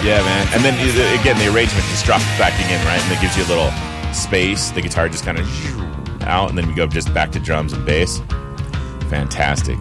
Yeah, 0.05 0.21
man. 0.21 0.47
And 0.53 0.63
then 0.63 0.73
again, 1.19 1.37
the 1.39 1.47
arrangement 1.53 1.85
just 1.87 2.05
drops 2.05 2.25
backing 2.37 2.69
in, 2.69 2.83
right? 2.85 3.01
And 3.01 3.11
it 3.11 3.21
gives 3.21 3.35
you 3.35 3.43
a 3.43 3.49
little 3.49 3.71
space. 4.13 4.69
The 4.69 4.81
guitar 4.81 5.09
just 5.09 5.23
kind 5.23 5.39
of 5.39 6.21
out, 6.21 6.49
and 6.49 6.57
then 6.57 6.67
we 6.67 6.73
go 6.73 6.85
just 6.85 7.13
back 7.13 7.31
to 7.31 7.39
drums 7.39 7.73
and 7.73 7.85
bass. 7.85 8.21
Fantastic. 9.09 9.77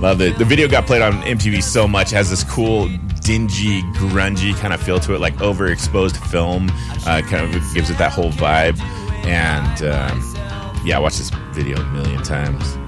Love 0.00 0.20
it. 0.20 0.38
The 0.38 0.44
video 0.44 0.68
got 0.68 0.86
played 0.86 1.02
on 1.02 1.14
MTV 1.22 1.62
so 1.62 1.86
much. 1.86 2.12
It 2.12 2.16
has 2.16 2.30
this 2.30 2.44
cool, 2.44 2.88
dingy, 3.22 3.82
grungy 3.94 4.54
kind 4.56 4.72
of 4.72 4.80
feel 4.80 4.98
to 5.00 5.14
it, 5.14 5.20
like 5.20 5.34
overexposed 5.36 6.16
film. 6.28 6.70
Uh, 7.06 7.22
kind 7.22 7.44
of 7.44 7.74
gives 7.74 7.90
it 7.90 7.98
that 7.98 8.12
whole 8.12 8.30
vibe. 8.30 8.80
And 9.26 9.82
um, 9.82 10.84
yeah, 10.84 10.96
I 10.96 11.00
watched 11.00 11.18
this 11.18 11.30
video 11.52 11.76
a 11.78 11.84
million 11.90 12.22
times. 12.22 12.79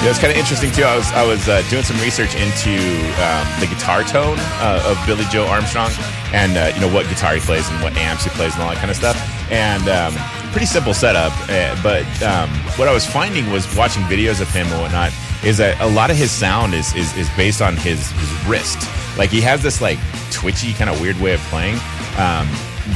Yeah, 0.00 0.08
it's 0.08 0.18
kind 0.18 0.32
of 0.32 0.38
interesting 0.38 0.72
too. 0.72 0.84
I 0.84 0.96
was 0.96 1.12
I 1.12 1.26
was 1.26 1.46
uh, 1.46 1.60
doing 1.68 1.82
some 1.82 2.00
research 2.00 2.34
into 2.34 2.72
um, 3.20 3.44
the 3.60 3.66
guitar 3.68 4.02
tone 4.02 4.38
uh, 4.56 4.88
of 4.88 4.96
Billie 5.06 5.28
Joe 5.28 5.44
Armstrong, 5.44 5.90
and 6.32 6.56
uh, 6.56 6.72
you 6.74 6.80
know 6.80 6.88
what 6.88 7.06
guitar 7.10 7.34
he 7.34 7.40
plays 7.40 7.68
and 7.68 7.82
what 7.82 7.94
amps 7.98 8.24
he 8.24 8.30
plays 8.30 8.54
and 8.54 8.62
all 8.62 8.70
that 8.70 8.78
kind 8.78 8.90
of 8.90 8.96
stuff. 8.96 9.20
And 9.52 9.86
um, 9.90 10.14
pretty 10.52 10.64
simple 10.64 10.94
setup, 10.94 11.32
uh, 11.50 11.76
but 11.82 12.06
um, 12.22 12.48
what 12.80 12.88
I 12.88 12.94
was 12.94 13.04
finding 13.04 13.52
was 13.52 13.68
watching 13.76 14.02
videos 14.04 14.40
of 14.40 14.48
him 14.48 14.66
and 14.68 14.80
whatnot 14.80 15.12
is 15.44 15.58
that 15.58 15.78
a 15.82 15.86
lot 15.86 16.10
of 16.10 16.16
his 16.16 16.30
sound 16.30 16.72
is 16.72 16.94
is, 16.94 17.14
is 17.18 17.28
based 17.36 17.60
on 17.60 17.76
his 17.76 18.10
his 18.12 18.46
wrist. 18.46 18.88
Like 19.18 19.28
he 19.28 19.42
has 19.42 19.62
this 19.62 19.82
like 19.82 19.98
twitchy 20.30 20.72
kind 20.72 20.88
of 20.88 20.98
weird 20.98 21.20
way 21.20 21.34
of 21.34 21.40
playing. 21.52 21.76
Um, 22.16 22.48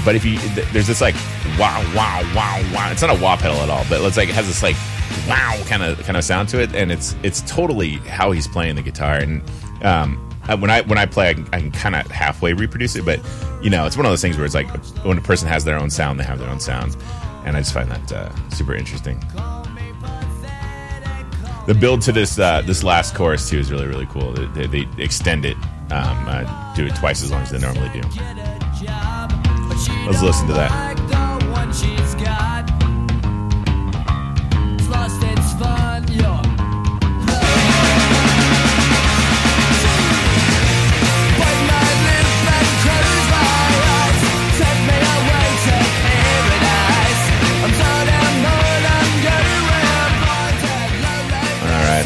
but 0.07 0.17
if 0.17 0.25
you 0.25 0.39
there's 0.73 0.87
this 0.87 1.03
like 1.03 1.17
wow 1.61 1.85
wow 1.95 2.23
wow 2.35 2.63
wow, 2.73 2.89
it's 2.91 3.03
not 3.03 3.15
a 3.15 3.23
wah 3.23 3.37
pedal 3.37 3.59
at 3.59 3.69
all, 3.69 3.85
but 3.91 4.01
it's 4.01 4.17
like 4.17 4.31
it 4.31 4.35
has 4.35 4.47
this 4.47 4.63
like 4.63 4.77
wow 5.29 5.61
kind 5.67 5.83
of 5.83 5.99
kind 6.01 6.17
of 6.17 6.25
sound 6.25 6.49
to 6.51 6.61
it, 6.61 6.75
and 6.75 6.93
it's 6.93 7.17
it's 7.23 7.43
totally 7.43 7.97
how 8.09 8.31
he's 8.31 8.47
playing 8.49 8.77
the 8.77 8.83
guitar. 8.83 9.15
And 9.17 9.43
um, 9.83 10.17
when 10.59 10.71
I 10.71 10.83
when 10.83 10.99
I 10.99 11.07
play, 11.07 11.31
I 11.31 11.35
can, 11.35 11.47
can 11.47 11.71
kind 11.73 11.97
of 11.97 12.11
halfway 12.11 12.53
reproduce 12.53 12.97
it, 12.97 13.05
but 13.05 13.21
you 13.63 13.71
know, 13.71 13.87
it's 13.87 13.97
one 13.97 14.05
of 14.07 14.13
those 14.13 14.21
things 14.21 14.37
where 14.37 14.45
it's 14.45 14.55
like 14.55 14.69
when 15.05 15.17
a 15.17 15.23
person 15.23 15.49
has 15.49 15.65
their 15.65 15.79
own 15.79 15.91
sound, 15.91 16.21
they 16.21 16.25
have 16.25 16.39
their 16.39 16.51
own 16.51 16.61
sound, 16.61 16.97
and 17.45 17.57
I 17.57 17.61
just 17.61 17.73
find 17.73 17.91
that 17.91 18.13
uh, 18.13 18.51
super 18.51 18.75
interesting. 18.75 19.19
The 21.67 21.75
build 21.75 22.03
to 22.03 22.13
this 22.13 22.39
uh, 22.39 22.61
this 22.63 22.85
last 22.85 23.15
chorus 23.15 23.49
too 23.49 23.59
is 23.59 23.71
really 23.73 23.87
really 23.87 24.07
cool. 24.07 24.33
They, 24.33 24.67
they 24.67 24.89
extend 24.99 25.47
it, 25.47 25.57
um, 25.91 26.27
uh, 26.29 26.75
do 26.75 26.87
it 26.87 26.95
twice 26.97 27.23
as 27.23 27.31
long 27.31 27.43
as 27.43 27.51
they 27.51 27.59
normally 27.59 27.89
do. 27.89 28.03
Let's 30.07 30.23
listen 30.23 30.47
to 30.49 30.53
that. 30.53 30.95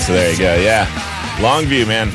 So 0.08 0.14
there 0.14 0.32
you 0.32 0.38
go. 0.38 0.54
Yeah, 0.54 0.86
Longview, 1.36 1.86
man. 1.86 2.10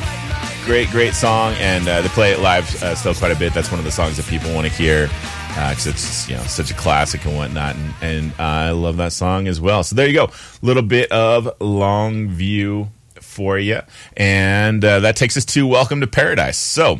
Great, 0.64 0.90
great 0.90 1.14
song, 1.14 1.54
and 1.58 1.86
uh, 1.86 2.02
they 2.02 2.08
play 2.08 2.32
it 2.32 2.40
live 2.40 2.64
uh, 2.82 2.96
still 2.96 3.14
quite 3.14 3.30
a 3.30 3.38
bit. 3.38 3.54
That's 3.54 3.70
one 3.70 3.78
of 3.78 3.84
the 3.84 3.92
songs 3.92 4.16
that 4.16 4.26
people 4.26 4.52
want 4.52 4.66
to 4.66 4.72
hear 4.72 5.06
because 5.46 5.86
uh, 5.86 5.90
it's 5.90 6.28
you 6.28 6.34
know 6.34 6.42
such 6.42 6.72
a 6.72 6.74
classic 6.74 7.24
and 7.24 7.36
whatnot, 7.36 7.76
and, 7.76 7.94
and 8.02 8.32
I 8.36 8.72
love 8.72 8.96
that 8.96 9.12
song 9.12 9.46
as 9.46 9.60
well. 9.60 9.84
So 9.84 9.94
there 9.94 10.08
you 10.08 10.12
go, 10.12 10.30
little 10.60 10.82
bit 10.82 11.12
of 11.12 11.44
Longview 11.60 12.88
for 13.20 13.60
you, 13.60 13.82
and 14.16 14.84
uh, 14.84 14.98
that 14.98 15.14
takes 15.14 15.36
us 15.36 15.44
to 15.44 15.64
Welcome 15.64 16.00
to 16.00 16.08
Paradise. 16.08 16.58
So, 16.58 16.98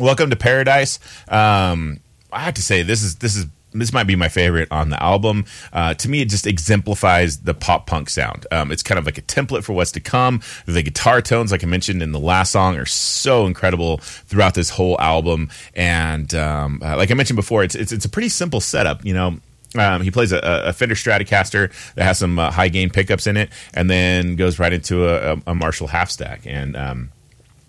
Welcome 0.00 0.30
to 0.30 0.36
Paradise. 0.36 0.98
Um, 1.28 2.00
I 2.32 2.40
have 2.40 2.54
to 2.54 2.62
say 2.62 2.82
this 2.82 3.04
is 3.04 3.14
this 3.18 3.36
is 3.36 3.46
this 3.72 3.92
might 3.92 4.04
be 4.04 4.16
my 4.16 4.28
favorite 4.28 4.68
on 4.70 4.90
the 4.90 5.02
album. 5.02 5.44
Uh, 5.72 5.94
to 5.94 6.08
me, 6.08 6.22
it 6.22 6.28
just 6.28 6.46
exemplifies 6.46 7.38
the 7.38 7.54
pop 7.54 7.86
punk 7.86 8.08
sound. 8.08 8.46
Um, 8.50 8.72
it's 8.72 8.82
kind 8.82 8.98
of 8.98 9.06
like 9.06 9.18
a 9.18 9.22
template 9.22 9.64
for 9.64 9.72
what's 9.74 9.92
to 9.92 10.00
come. 10.00 10.40
The 10.66 10.82
guitar 10.82 11.20
tones, 11.20 11.52
like 11.52 11.62
I 11.62 11.66
mentioned 11.66 12.02
in 12.02 12.12
the 12.12 12.20
last 12.20 12.52
song, 12.52 12.76
are 12.76 12.86
so 12.86 13.46
incredible 13.46 13.98
throughout 13.98 14.54
this 14.54 14.70
whole 14.70 14.98
album. 15.00 15.50
And 15.74 16.34
um, 16.34 16.80
uh, 16.82 16.96
like 16.96 17.10
I 17.10 17.14
mentioned 17.14 17.36
before, 17.36 17.62
it's, 17.62 17.74
it's 17.74 17.92
it's 17.92 18.04
a 18.04 18.08
pretty 18.08 18.28
simple 18.28 18.60
setup. 18.60 19.04
You 19.04 19.14
know, 19.14 19.36
um, 19.76 20.02
he 20.02 20.10
plays 20.10 20.32
a, 20.32 20.40
a, 20.42 20.72
Fender 20.72 20.94
Stratocaster 20.94 21.94
that 21.94 22.04
has 22.04 22.18
some 22.18 22.38
uh, 22.38 22.50
high 22.50 22.68
gain 22.68 22.88
pickups 22.88 23.26
in 23.26 23.36
it, 23.36 23.50
and 23.74 23.90
then 23.90 24.36
goes 24.36 24.58
right 24.58 24.72
into 24.72 25.06
a, 25.08 25.38
a 25.46 25.54
Marshall 25.54 25.88
half 25.88 26.10
stack 26.10 26.42
and 26.46 26.74
um, 26.74 27.10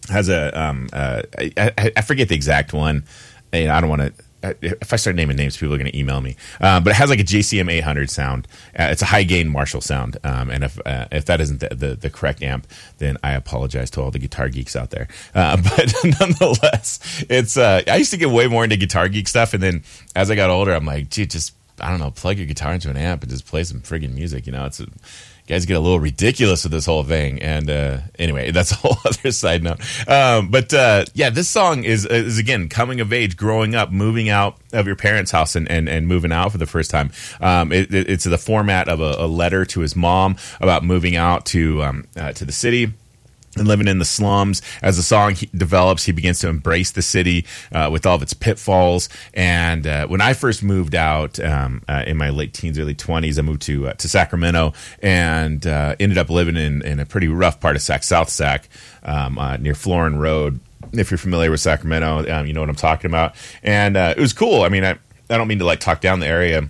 has 0.09 0.29
a 0.29 0.57
um, 0.59 0.89
uh, 0.93 1.23
I, 1.37 1.91
I, 1.97 2.01
forget 2.01 2.29
the 2.29 2.35
exact 2.35 2.71
one. 2.71 3.03
I 3.51 3.65
don't 3.65 3.89
want 3.89 4.01
to 4.01 4.13
if 4.41 4.93
I 4.93 4.95
start 4.95 5.15
naming 5.15 5.37
names, 5.37 5.57
people 5.57 5.73
are 5.73 5.77
going 5.77 5.91
to 5.91 5.97
email 5.97 6.21
me. 6.21 6.35
Uh, 6.59 6.79
but 6.79 6.91
it 6.91 6.95
has 6.95 7.09
like 7.09 7.19
a 7.19 7.23
JCM 7.23 7.71
800 7.71 8.09
sound. 8.09 8.47
Uh, 8.77 8.87
it's 8.91 9.01
a 9.01 9.05
high 9.05 9.23
gain 9.23 9.49
Marshall 9.49 9.81
sound. 9.81 10.17
Um, 10.23 10.49
and 10.49 10.63
if 10.63 10.79
uh, 10.85 11.07
if 11.11 11.25
that 11.25 11.41
isn't 11.41 11.59
the, 11.59 11.69
the, 11.69 11.95
the, 11.95 12.09
correct 12.09 12.41
amp, 12.41 12.67
then 12.97 13.17
I 13.23 13.33
apologize 13.33 13.89
to 13.91 14.01
all 14.01 14.11
the 14.11 14.19
guitar 14.19 14.49
geeks 14.49 14.75
out 14.75 14.91
there. 14.91 15.07
Uh, 15.35 15.57
but 15.75 15.93
nonetheless, 16.19 17.25
it's 17.29 17.57
uh, 17.57 17.81
I 17.87 17.97
used 17.97 18.11
to 18.11 18.17
get 18.17 18.29
way 18.29 18.47
more 18.47 18.63
into 18.63 18.77
guitar 18.77 19.09
geek 19.09 19.27
stuff, 19.27 19.53
and 19.53 19.61
then 19.61 19.83
as 20.15 20.31
I 20.31 20.35
got 20.35 20.49
older, 20.49 20.73
I'm 20.73 20.85
like, 20.85 21.09
gee, 21.09 21.25
just 21.25 21.53
I 21.81 21.89
don't 21.89 21.99
know, 21.99 22.11
plug 22.11 22.37
your 22.37 22.47
guitar 22.47 22.73
into 22.73 22.89
an 22.89 22.97
amp 22.97 23.23
and 23.23 23.31
just 23.31 23.45
play 23.45 23.63
some 23.63 23.81
friggin' 23.81 24.13
music. 24.13 24.45
You 24.45 24.51
know, 24.51 24.65
it's 24.65 24.79
a, 24.79 24.87
guys 25.49 25.65
get 25.65 25.75
a 25.75 25.79
little 25.79 25.99
ridiculous 25.99 26.63
with 26.63 26.71
this 26.71 26.85
whole 26.85 27.03
thing. 27.03 27.41
And 27.41 27.69
uh, 27.69 27.97
anyway, 28.17 28.51
that's 28.59 28.71
a 28.71 28.75
whole 28.75 28.97
other 29.05 29.31
side 29.31 29.63
note. 29.63 29.79
Um, 30.07 30.49
but 30.49 30.73
uh, 30.73 31.05
yeah, 31.13 31.29
this 31.29 31.49
song 31.49 31.83
is 31.83 32.05
is 32.05 32.37
again 32.37 32.69
coming 32.69 33.01
of 33.01 33.11
age, 33.11 33.35
growing 33.35 33.75
up, 33.75 33.91
moving 33.91 34.29
out 34.29 34.57
of 34.71 34.87
your 34.87 34.95
parents' 34.95 35.31
house, 35.31 35.55
and 35.55 35.69
and, 35.69 35.89
and 35.89 36.07
moving 36.07 36.31
out 36.31 36.51
for 36.51 36.57
the 36.57 36.65
first 36.65 36.91
time. 36.91 37.11
Um, 37.41 37.71
it, 37.71 37.93
it, 37.93 38.09
it's 38.09 38.23
the 38.23 38.37
format 38.37 38.87
of 38.87 39.01
a, 39.01 39.15
a, 39.17 39.27
letter 39.27 39.65
to 39.65 39.79
his 39.79 39.95
mom 39.95 40.37
about 40.61 40.83
moving 40.83 41.15
out 41.15 41.45
to 41.47 41.83
um, 41.83 42.05
uh, 42.15 42.31
to 42.33 42.45
the 42.45 42.51
city 42.51 42.93
and 43.57 43.67
living 43.67 43.87
in 43.87 43.99
the 43.99 44.05
slums. 44.05 44.61
As 44.81 44.97
the 44.97 45.03
song 45.03 45.35
develops, 45.55 46.05
he 46.05 46.11
begins 46.11 46.39
to 46.39 46.49
embrace 46.49 46.91
the 46.91 47.01
city 47.01 47.45
uh, 47.71 47.89
with 47.91 48.05
all 48.05 48.15
of 48.15 48.21
its 48.21 48.33
pitfalls. 48.33 49.09
And 49.33 49.87
uh, 49.87 50.07
when 50.07 50.21
I 50.21 50.33
first 50.33 50.63
moved 50.63 50.95
out 50.95 51.39
um, 51.39 51.81
uh, 51.87 52.03
in 52.05 52.17
my 52.17 52.29
late 52.29 52.53
teens, 52.53 52.77
early 52.77 52.95
twenties, 52.95 53.39
I 53.39 53.41
moved 53.41 53.63
to 53.63 53.89
uh, 53.89 53.93
to 53.93 54.07
Sacramento 54.07 54.73
and 55.01 55.65
uh, 55.65 55.95
ended 55.99 56.17
up 56.17 56.29
living 56.29 56.57
in, 56.57 56.83
in 56.83 56.99
a 56.99 57.05
pretty 57.05 57.27
rough 57.27 57.59
part 57.59 57.75
of 57.75 57.81
Sac, 57.81 58.03
South 58.03 58.29
Sac, 58.29 58.69
um, 59.03 59.37
uh, 59.37 59.57
near 59.57 59.75
Florin 59.75 60.19
Road. 60.19 60.59
If 60.93 61.11
you're 61.11 61.17
familiar 61.17 61.51
with 61.51 61.59
Sacramento, 61.59 62.31
um, 62.31 62.45
you 62.45 62.53
know 62.53 62.61
what 62.61 62.69
I'm 62.69 62.75
talking 62.75 63.11
about. 63.11 63.35
And 63.63 63.97
it 63.97 64.17
was 64.17 64.33
cool. 64.33 64.61
I 64.61 64.69
mean, 64.69 64.85
I, 64.85 64.97
I 65.29 65.37
don't 65.37 65.47
mean 65.47 65.59
to 65.59 65.65
like 65.65 65.79
talk 65.79 66.01
down 66.01 66.19
the 66.19 66.27
area 66.27 66.69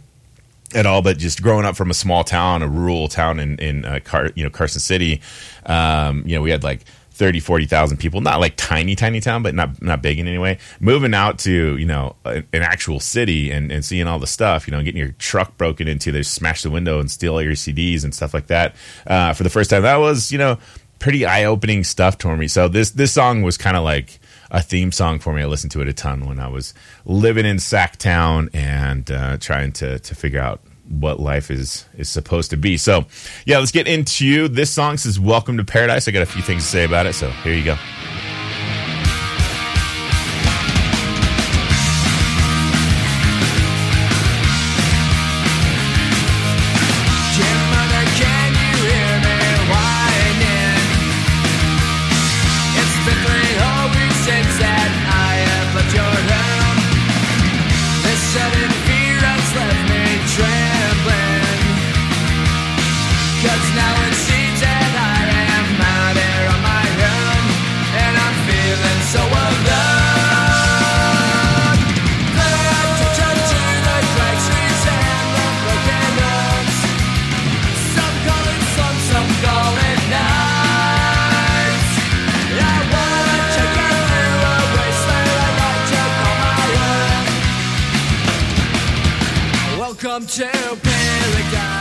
at 0.75 0.85
all, 0.85 1.01
but 1.01 1.17
just 1.17 1.41
growing 1.41 1.65
up 1.65 1.75
from 1.75 1.89
a 1.89 1.93
small 1.93 2.23
town, 2.23 2.61
a 2.63 2.67
rural 2.67 3.07
town 3.07 3.39
in 3.39 3.57
in 3.59 3.85
uh, 3.85 3.99
Car, 4.03 4.29
you 4.35 4.43
know 4.43 4.49
Carson 4.49 4.81
City, 4.81 5.21
um, 5.65 6.23
you 6.25 6.35
know 6.35 6.41
we 6.41 6.51
had 6.51 6.63
like 6.63 6.85
30, 7.19 7.41
40,000 7.41 7.97
people, 7.97 8.21
not 8.21 8.39
like 8.39 8.53
tiny, 8.55 8.95
tiny 8.95 9.19
town, 9.19 9.43
but 9.43 9.53
not 9.53 9.81
not 9.81 10.01
big 10.01 10.19
in 10.19 10.27
any 10.27 10.37
way. 10.37 10.57
Moving 10.79 11.13
out 11.13 11.37
to 11.39 11.77
you 11.77 11.85
know 11.85 12.15
an 12.23 12.45
actual 12.53 13.01
city 13.01 13.51
and, 13.51 13.71
and 13.71 13.83
seeing 13.83 14.07
all 14.07 14.19
the 14.19 14.27
stuff, 14.27 14.67
you 14.67 14.71
know, 14.71 14.81
getting 14.81 14.99
your 14.99 15.11
truck 15.19 15.57
broken 15.57 15.87
into, 15.87 16.13
they 16.13 16.23
smash 16.23 16.61
the 16.61 16.69
window 16.69 16.99
and 16.99 17.11
steal 17.11 17.33
all 17.33 17.41
your 17.41 17.53
CDs 17.53 18.05
and 18.05 18.15
stuff 18.15 18.33
like 18.33 18.47
that. 18.47 18.75
Uh, 19.05 19.33
for 19.33 19.43
the 19.43 19.49
first 19.49 19.69
time, 19.69 19.81
that 19.81 19.97
was 19.97 20.31
you 20.31 20.37
know 20.37 20.57
pretty 20.99 21.25
eye 21.25 21.45
opening 21.45 21.83
stuff 21.83 22.17
to 22.19 22.35
me. 22.35 22.47
So 22.47 22.67
this 22.67 22.91
this 22.91 23.11
song 23.11 23.41
was 23.41 23.57
kind 23.57 23.75
of 23.75 23.83
like 23.83 24.18
a 24.51 24.61
theme 24.61 24.91
song 24.91 25.19
for 25.19 25.33
me. 25.33 25.41
I 25.41 25.45
listened 25.45 25.71
to 25.71 25.81
it 25.81 25.87
a 25.87 25.93
ton 25.93 26.25
when 26.25 26.39
I 26.39 26.47
was 26.47 26.73
living 27.05 27.45
in 27.45 27.57
Sactown 27.57 28.49
and 28.53 29.09
uh, 29.11 29.37
trying 29.37 29.71
to 29.73 29.99
to 29.99 30.15
figure 30.15 30.41
out 30.41 30.61
what 30.87 31.19
life 31.19 31.51
is 31.51 31.85
is 31.97 32.09
supposed 32.09 32.49
to 32.49 32.57
be. 32.57 32.77
So, 32.77 33.05
yeah, 33.45 33.59
let's 33.59 33.71
get 33.71 33.87
into 33.87 34.47
this 34.47 34.71
song. 34.71 34.97
Says 34.97 35.19
"Welcome 35.19 35.57
to 35.57 35.63
Paradise." 35.63 36.07
I 36.07 36.11
got 36.11 36.23
a 36.23 36.25
few 36.25 36.41
things 36.41 36.63
to 36.63 36.69
say 36.69 36.83
about 36.83 37.05
it. 37.05 37.13
So 37.13 37.29
here 37.29 37.53
you 37.53 37.63
go. 37.63 37.77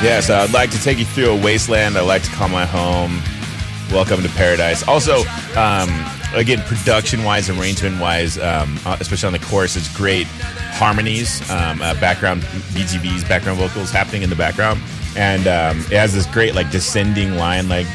Yeah, 0.02 0.20
so 0.20 0.36
I'd 0.36 0.52
like 0.52 0.70
to 0.72 0.82
take 0.82 0.98
you 0.98 1.04
through 1.06 1.30
a 1.30 1.42
wasteland. 1.42 1.96
I'd 1.96 2.02
like 2.02 2.22
to 2.22 2.30
call 2.30 2.48
my 2.48 2.66
home. 2.66 3.20
Welcome 3.90 4.22
to 4.22 4.28
paradise. 4.30 4.86
Also, 4.86 5.24
um, 5.56 5.88
again, 6.34 6.60
production 6.66 7.24
wise, 7.24 7.48
arrangement 7.48 8.00
wise, 8.00 8.38
um, 8.38 8.78
uh, 8.84 8.96
especially 9.00 9.28
on 9.28 9.32
the 9.32 9.38
chorus, 9.38 9.76
it's 9.76 9.94
great 9.96 10.26
harmonies, 10.26 11.40
um, 11.50 11.80
uh, 11.80 11.94
background 12.00 12.42
BGVs, 12.74 13.26
background 13.28 13.58
vocals 13.58 13.90
happening 13.90 14.22
in 14.22 14.30
the 14.30 14.36
background, 14.36 14.80
and 15.16 15.46
um, 15.46 15.80
it 15.90 15.96
has 15.96 16.12
this 16.12 16.26
great 16.26 16.54
like 16.54 16.70
descending 16.70 17.36
line, 17.36 17.68
like 17.68 17.86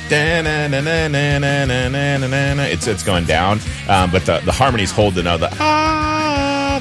it's 2.59 2.87
it's 2.87 3.03
going 3.03 3.25
down, 3.25 3.59
but 3.85 4.25
the 4.25 4.39
the 4.45 4.51
harmonies 4.51 4.91
hold 4.91 5.13
the 5.13 5.23
note, 5.23 5.41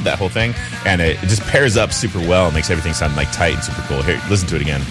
ah, 0.03 0.11
that 0.11 0.19
whole 0.19 0.29
thing, 0.29 0.55
and 0.85 1.01
it, 1.01 1.23
it 1.23 1.29
just 1.29 1.43
pairs 1.43 1.77
up 1.77 1.93
super 1.93 2.19
well, 2.19 2.47
and 2.47 2.55
makes 2.55 2.71
everything 2.71 2.93
sound 2.93 3.17
like 3.17 3.31
tight 3.33 3.55
and 3.55 3.65
super 3.65 3.83
cool. 3.83 4.03
Here, 4.03 4.21
listen 4.29 4.49
to 4.49 4.57
it 4.57 4.63
again. 4.63 4.83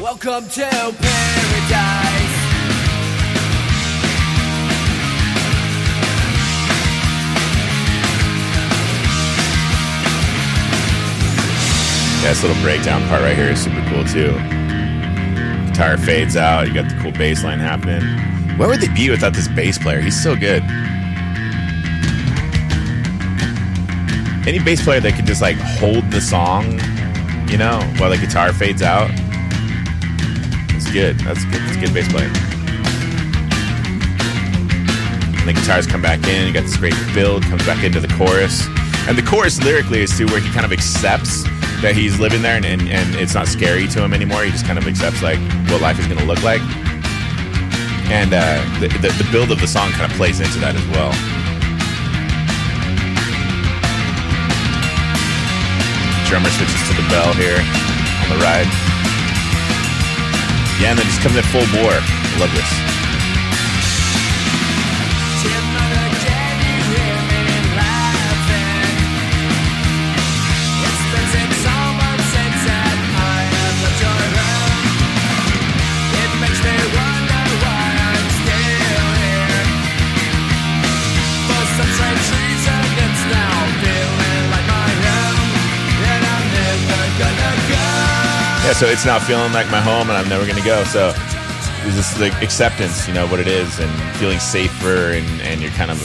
Welcome 0.00 0.48
to 0.50 0.94
paradise. 1.00 2.01
Yeah, 12.22 12.28
this 12.28 12.42
little 12.44 12.62
breakdown 12.62 13.02
part 13.08 13.20
right 13.22 13.36
here 13.36 13.50
is 13.50 13.64
super 13.64 13.84
cool 13.88 14.04
too. 14.04 14.30
Guitar 15.66 15.98
fades 15.98 16.36
out, 16.36 16.68
you 16.68 16.72
got 16.72 16.88
the 16.88 16.96
cool 17.02 17.10
bass 17.10 17.42
line 17.42 17.58
happening. 17.58 18.00
Where 18.56 18.68
would 18.68 18.80
they 18.80 18.94
be 18.94 19.10
without 19.10 19.32
this 19.32 19.48
bass 19.48 19.76
player? 19.76 20.00
He's 20.00 20.22
so 20.22 20.36
good. 20.36 20.62
Any 24.46 24.60
bass 24.60 24.84
player 24.84 25.00
that 25.00 25.14
can 25.16 25.26
just 25.26 25.42
like 25.42 25.56
hold 25.56 26.08
the 26.12 26.20
song, 26.20 26.78
you 27.48 27.58
know, 27.58 27.80
while 27.98 28.10
the 28.10 28.18
guitar 28.18 28.52
fades 28.52 28.82
out 28.82 29.10
It's 30.76 30.88
good. 30.92 31.18
That's 31.20 31.44
good. 31.44 31.60
That's 31.60 31.76
good 31.76 31.92
bass 31.92 32.06
playing. 32.06 32.30
And 35.40 35.48
the 35.48 35.54
guitars 35.54 35.88
come 35.88 36.02
back 36.02 36.24
in. 36.28 36.46
You 36.46 36.52
got 36.52 36.62
this 36.62 36.76
great 36.76 36.94
build. 37.14 37.42
Comes 37.42 37.66
back 37.66 37.82
into 37.82 37.98
the 37.98 38.14
chorus, 38.14 38.64
and 39.08 39.18
the 39.18 39.22
chorus 39.22 39.60
lyrically 39.64 40.02
is 40.02 40.16
too 40.16 40.26
where 40.26 40.40
he 40.40 40.48
kind 40.52 40.64
of 40.64 40.72
accepts 40.72 41.42
that 41.82 41.94
he's 41.94 42.18
living 42.18 42.42
there, 42.42 42.56
and, 42.56 42.64
and, 42.64 42.88
and 42.88 43.14
it's 43.16 43.34
not 43.34 43.48
scary 43.48 43.86
to 43.88 44.02
him 44.02 44.14
anymore. 44.14 44.42
He 44.44 44.50
just 44.50 44.64
kind 44.64 44.78
of 44.78 44.86
accepts 44.86 45.20
like 45.20 45.38
what 45.66 45.82
life 45.82 45.98
is 45.98 46.06
going 46.06 46.20
to 46.20 46.24
look 46.24 46.42
like, 46.42 46.62
and 48.06 48.32
uh, 48.32 48.62
the, 48.78 48.86
the 49.02 49.10
the 49.18 49.28
build 49.30 49.50
of 49.50 49.60
the 49.60 49.66
song 49.66 49.90
kind 49.92 50.10
of 50.10 50.16
plays 50.16 50.38
into 50.38 50.58
that 50.62 50.78
as 50.78 50.86
well. 50.94 51.10
Drummer 56.30 56.48
switches 56.54 56.80
to 56.88 56.94
the 56.96 57.06
bell 57.10 57.34
here 57.34 57.58
on 57.58 58.28
the 58.30 58.38
ride. 58.40 58.70
Yeah, 60.80 60.90
and 60.90 60.98
then 60.98 61.06
just 61.06 61.20
comes 61.20 61.36
in 61.36 61.44
full 61.50 61.66
bore. 61.74 61.98
I 61.98 62.36
love 62.40 62.54
this. 62.54 62.91
Yeah, 88.72 88.78
so 88.78 88.86
it's 88.86 89.04
now 89.04 89.18
feeling 89.18 89.52
like 89.52 89.70
my 89.70 89.80
home, 89.80 90.08
and 90.08 90.16
I'm 90.16 90.28
never 90.28 90.46
to 90.46 90.62
go. 90.62 90.82
So 90.84 91.12
it's 91.84 91.96
just 91.96 92.18
like 92.18 92.32
acceptance, 92.42 93.06
you 93.06 93.12
know, 93.12 93.26
what 93.26 93.38
it 93.38 93.46
is, 93.46 93.78
and 93.78 94.16
feeling 94.16 94.38
safer, 94.38 95.12
and, 95.12 95.26
and 95.42 95.60
you're 95.60 95.70
kind 95.72 95.90
of 95.90 95.98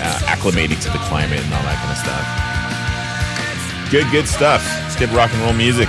uh, 0.00 0.18
acclimating 0.26 0.80
to 0.82 0.90
the 0.90 0.98
climate 1.06 1.38
and 1.38 1.54
all 1.54 1.62
that 1.62 1.78
kind 1.78 1.92
of 1.92 1.98
stuff. 2.02 3.90
Good, 3.90 4.10
good 4.10 4.26
stuff. 4.26 4.64
Let's 4.82 4.96
get 4.96 5.10
rock 5.12 5.30
and 5.32 5.42
roll 5.42 5.52
music. 5.52 5.88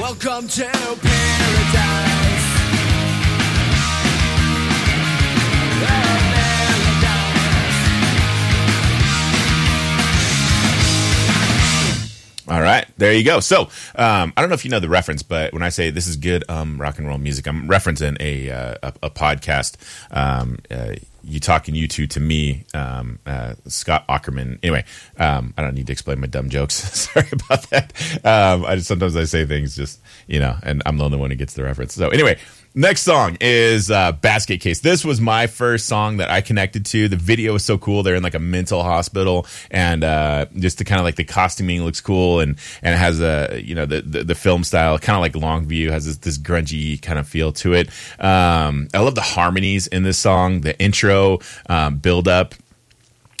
Welcome 0.00 0.46
to 0.48 0.64
paradise. 1.02 2.07
All 12.48 12.62
right, 12.62 12.86
there 12.96 13.12
you 13.12 13.24
go. 13.24 13.40
So 13.40 13.62
um, 13.94 14.32
I 14.34 14.40
don't 14.40 14.48
know 14.48 14.54
if 14.54 14.64
you 14.64 14.70
know 14.70 14.80
the 14.80 14.88
reference, 14.88 15.22
but 15.22 15.52
when 15.52 15.62
I 15.62 15.68
say 15.68 15.90
this 15.90 16.06
is 16.06 16.16
good 16.16 16.44
um, 16.48 16.80
rock 16.80 16.98
and 16.98 17.06
roll 17.06 17.18
music, 17.18 17.46
I'm 17.46 17.68
referencing 17.68 18.16
a 18.20 18.50
uh, 18.50 18.74
a, 18.82 18.92
a, 19.04 19.10
podcast. 19.10 19.76
Um, 20.10 20.58
uh, 20.70 20.94
you 21.22 21.40
talking 21.40 21.74
U2 21.74 22.08
to 22.08 22.20
me, 22.20 22.64
um, 22.72 23.18
uh, 23.26 23.54
Scott 23.66 24.06
Aukerman. 24.08 24.58
Anyway, 24.62 24.86
um, 25.18 25.52
I 25.58 25.62
don't 25.62 25.74
need 25.74 25.88
to 25.88 25.92
explain 25.92 26.20
my 26.20 26.26
dumb 26.26 26.48
jokes. 26.48 26.74
Sorry 26.98 27.28
about 27.30 27.68
that. 27.68 27.92
Um, 28.24 28.64
I 28.64 28.76
just, 28.76 28.88
sometimes 28.88 29.14
I 29.14 29.24
say 29.24 29.44
things 29.44 29.76
just 29.76 30.00
you 30.26 30.40
know, 30.40 30.56
and 30.62 30.82
I'm 30.86 30.96
the 30.96 31.04
only 31.04 31.18
one 31.18 31.28
who 31.28 31.36
gets 31.36 31.52
the 31.52 31.64
reference. 31.64 31.92
So 31.92 32.08
anyway, 32.08 32.38
Next 32.78 33.02
song 33.02 33.36
is 33.40 33.90
uh, 33.90 34.12
Basket 34.12 34.60
Case. 34.60 34.78
This 34.78 35.04
was 35.04 35.20
my 35.20 35.48
first 35.48 35.86
song 35.86 36.18
that 36.18 36.30
I 36.30 36.40
connected 36.40 36.86
to. 36.86 37.08
The 37.08 37.16
video 37.16 37.56
is 37.56 37.64
so 37.64 37.76
cool. 37.76 38.04
They're 38.04 38.14
in 38.14 38.22
like 38.22 38.36
a 38.36 38.38
mental 38.38 38.84
hospital, 38.84 39.48
and 39.68 40.04
uh, 40.04 40.46
just 40.54 40.78
the 40.78 40.84
kind 40.84 41.00
of 41.00 41.04
like 41.04 41.16
the 41.16 41.24
costuming 41.24 41.82
looks 41.82 42.00
cool, 42.00 42.38
and 42.38 42.56
and 42.80 42.94
it 42.94 42.98
has 42.98 43.20
a 43.20 43.60
you 43.64 43.74
know 43.74 43.84
the 43.84 44.02
the, 44.02 44.22
the 44.22 44.34
film 44.36 44.62
style, 44.62 44.96
kind 44.96 45.16
of 45.16 45.22
like 45.22 45.32
Longview, 45.32 45.90
has 45.90 46.06
this, 46.06 46.18
this 46.18 46.38
grungy 46.38 47.02
kind 47.02 47.18
of 47.18 47.26
feel 47.26 47.50
to 47.54 47.72
it. 47.72 47.88
Um, 48.20 48.86
I 48.94 49.00
love 49.00 49.16
the 49.16 49.22
harmonies 49.22 49.88
in 49.88 50.04
this 50.04 50.18
song, 50.18 50.60
the 50.60 50.78
intro 50.80 51.40
um, 51.68 51.96
build 51.96 52.28
up 52.28 52.54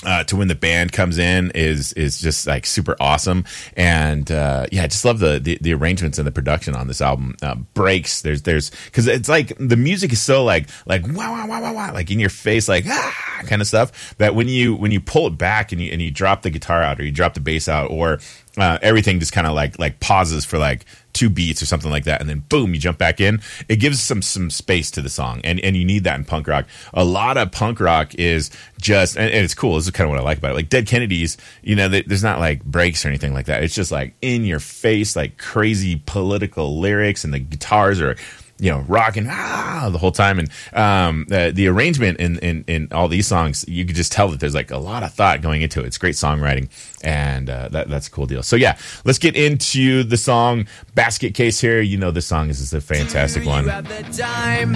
uh, 0.04 0.22
to 0.24 0.36
when 0.36 0.48
the 0.48 0.54
band 0.54 0.92
comes 0.92 1.18
in 1.18 1.50
is 1.54 1.92
is 1.94 2.20
just 2.20 2.46
like 2.46 2.66
super 2.66 2.96
awesome. 3.00 3.44
And 3.76 4.30
uh, 4.30 4.66
yeah 4.70 4.84
I 4.84 4.86
just 4.86 5.04
love 5.04 5.18
the, 5.18 5.40
the, 5.40 5.58
the 5.60 5.74
arrangements 5.74 6.18
and 6.18 6.26
the 6.26 6.32
production 6.32 6.74
on 6.74 6.86
this 6.86 7.00
album. 7.00 7.36
Uh, 7.42 7.56
breaks 7.74 8.22
there's 8.22 8.42
there's 8.42 8.70
because 8.86 9.06
it's 9.06 9.28
like 9.28 9.52
the 9.58 9.76
music 9.76 10.12
is 10.12 10.20
so 10.20 10.44
like 10.44 10.68
like 10.86 11.04
wow 11.08 11.32
wow 11.32 11.60
wow 11.60 11.74
wow 11.74 11.92
like 11.92 12.10
in 12.10 12.20
your 12.20 12.30
face 12.30 12.68
like 12.68 12.84
ah 12.86 13.42
kind 13.46 13.60
of 13.60 13.68
stuff 13.68 14.16
that 14.18 14.34
when 14.34 14.48
you 14.48 14.74
when 14.74 14.90
you 14.90 15.00
pull 15.00 15.26
it 15.26 15.36
back 15.38 15.72
and 15.72 15.80
you 15.80 15.90
and 15.90 16.00
you 16.00 16.10
drop 16.10 16.42
the 16.42 16.50
guitar 16.50 16.82
out 16.82 17.00
or 17.00 17.04
you 17.04 17.12
drop 17.12 17.34
the 17.34 17.40
bass 17.40 17.68
out 17.68 17.90
or 17.90 18.18
uh, 18.56 18.78
everything 18.82 19.20
just 19.20 19.32
kind 19.32 19.46
of 19.46 19.54
like 19.54 19.78
like 19.78 20.00
pauses 20.00 20.44
for 20.44 20.58
like 20.58 20.84
two 21.18 21.28
beats 21.28 21.60
or 21.60 21.66
something 21.66 21.90
like 21.90 22.04
that, 22.04 22.20
and 22.20 22.30
then 22.30 22.44
boom, 22.48 22.74
you 22.74 22.80
jump 22.80 22.98
back 22.98 23.20
in. 23.20 23.40
It 23.68 23.76
gives 23.76 24.00
some 24.00 24.22
some 24.22 24.50
space 24.50 24.90
to 24.92 25.02
the 25.02 25.08
song, 25.08 25.40
and 25.42 25.58
and 25.60 25.76
you 25.76 25.84
need 25.84 26.04
that 26.04 26.18
in 26.18 26.24
punk 26.24 26.46
rock. 26.46 26.66
A 26.94 27.04
lot 27.04 27.36
of 27.36 27.50
punk 27.50 27.80
rock 27.80 28.14
is 28.14 28.50
just, 28.80 29.16
and, 29.16 29.30
and 29.30 29.44
it's 29.44 29.54
cool. 29.54 29.74
This 29.74 29.86
is 29.86 29.90
kind 29.90 30.08
of 30.08 30.10
what 30.10 30.20
I 30.20 30.22
like 30.22 30.38
about 30.38 30.52
it. 30.52 30.54
Like 30.54 30.68
Dead 30.68 30.86
Kennedys, 30.86 31.36
you 31.62 31.74
know, 31.74 31.88
they, 31.88 32.02
there's 32.02 32.22
not 32.22 32.38
like 32.38 32.62
breaks 32.64 33.04
or 33.04 33.08
anything 33.08 33.34
like 33.34 33.46
that. 33.46 33.64
It's 33.64 33.74
just 33.74 33.90
like 33.90 34.14
in 34.22 34.44
your 34.44 34.60
face, 34.60 35.16
like 35.16 35.38
crazy 35.38 36.02
political 36.06 36.78
lyrics, 36.78 37.24
and 37.24 37.34
the 37.34 37.40
guitars 37.40 38.00
are 38.00 38.16
you 38.58 38.70
know, 38.70 38.80
rocking 38.88 39.26
ah 39.28 39.88
the 39.90 39.98
whole 39.98 40.12
time, 40.12 40.38
and 40.38 40.50
um, 40.72 41.26
the, 41.28 41.52
the 41.54 41.68
arrangement 41.68 42.18
in, 42.18 42.38
in 42.38 42.64
in 42.66 42.88
all 42.92 43.08
these 43.08 43.26
songs, 43.26 43.64
you 43.68 43.84
could 43.84 43.96
just 43.96 44.12
tell 44.12 44.28
that 44.28 44.40
there's 44.40 44.54
like 44.54 44.70
a 44.70 44.78
lot 44.78 45.02
of 45.02 45.12
thought 45.12 45.42
going 45.42 45.62
into 45.62 45.80
it. 45.80 45.86
It's 45.86 45.98
great 45.98 46.14
songwriting, 46.14 46.68
and 47.02 47.48
uh, 47.48 47.68
that 47.68 47.88
that's 47.88 48.08
a 48.08 48.10
cool 48.10 48.26
deal. 48.26 48.42
So 48.42 48.56
yeah, 48.56 48.76
let's 49.04 49.18
get 49.18 49.36
into 49.36 50.02
the 50.02 50.16
song 50.16 50.66
"Basket 50.94 51.34
Case" 51.34 51.60
here. 51.60 51.80
You 51.80 51.98
know, 51.98 52.10
this 52.10 52.26
song 52.26 52.50
is, 52.50 52.60
is 52.60 52.72
a 52.72 52.80
fantastic 52.80 53.46
one. 53.46 53.64
You 53.64 53.70
have 53.70 53.88
the 53.88 54.22
time 54.22 54.74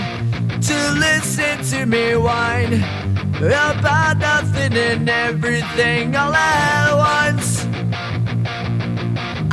to 0.60 0.92
listen 0.98 1.64
to 1.78 1.86
me 1.86 2.16
whine 2.16 2.74
about 3.36 4.18
nothing 4.18 4.74
and 4.74 5.08
everything 5.08 6.14
all 6.14 6.34
at 6.34 6.94
once. 6.94 7.66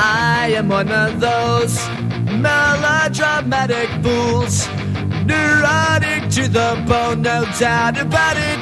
I 0.01 0.53
am 0.55 0.69
one 0.69 0.89
of 0.91 1.19
those 1.19 1.98
melodramatic 2.41 3.89
fools, 4.03 4.67
neurotic 5.25 6.29
to 6.31 6.47
the 6.47 6.83
bone, 6.87 7.21
no 7.21 7.45
doubt 7.59 7.99
about 7.99 8.35
it. 8.37 8.59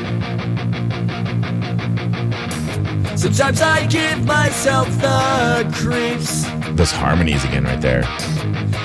Sometimes 3.17 3.61
I 3.61 3.85
give 3.87 4.25
myself 4.25 4.87
the 5.01 5.67
creeps. 5.73 6.43
Those 6.77 6.91
harmonies 6.91 7.43
again, 7.45 7.63
right 7.63 7.81
there, 7.81 8.03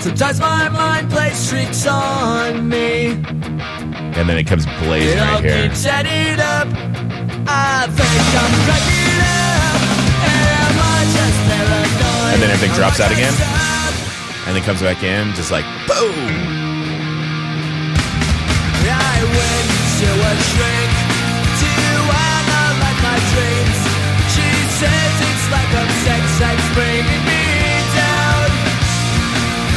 Sometimes 0.00 0.40
my 0.40 0.68
mind 0.68 1.10
plays 1.10 1.48
tricks 1.48 1.86
on 1.86 2.68
me. 2.68 3.10
and 3.12 4.28
then 4.28 4.36
it 4.36 4.44
comes 4.48 4.66
blazing 4.82 5.16
It 5.16 5.20
all 5.20 5.34
right 5.34 5.44
here. 5.44 5.68
keeps 5.68 5.86
adding 5.86 6.40
up. 6.40 6.66
I 7.46 7.86
think 7.86 8.22
I'm 8.42 8.52
cracking 8.66 9.20
up. 9.22 9.80
Am 10.26 10.74
I 10.80 11.00
just 11.14 11.38
paranoid? 11.46 12.32
And 12.34 12.42
then 12.42 12.50
everything 12.50 12.74
drops 12.74 12.98
out 13.00 13.12
again? 13.12 13.32
And 14.44 14.56
then 14.56 14.62
comes 14.64 14.82
back 14.82 15.02
in, 15.02 15.32
just 15.34 15.52
like 15.52 15.64
boom. 15.86 16.52
I 18.82 19.18
went 19.22 19.70
to 20.02 20.08
a 20.10 20.32
shrink 20.50 20.92
to 21.62 21.72
analyze 22.10 23.00
my 23.06 23.18
dreams. 23.30 23.78
She 24.34 24.48
says 24.82 25.14
it's 25.30 25.46
like 25.46 25.70
a 25.78 25.84
sex 26.02 26.22
that's 26.42 26.68
bringing 26.74 27.22
me 27.22 27.44
down. 27.94 28.50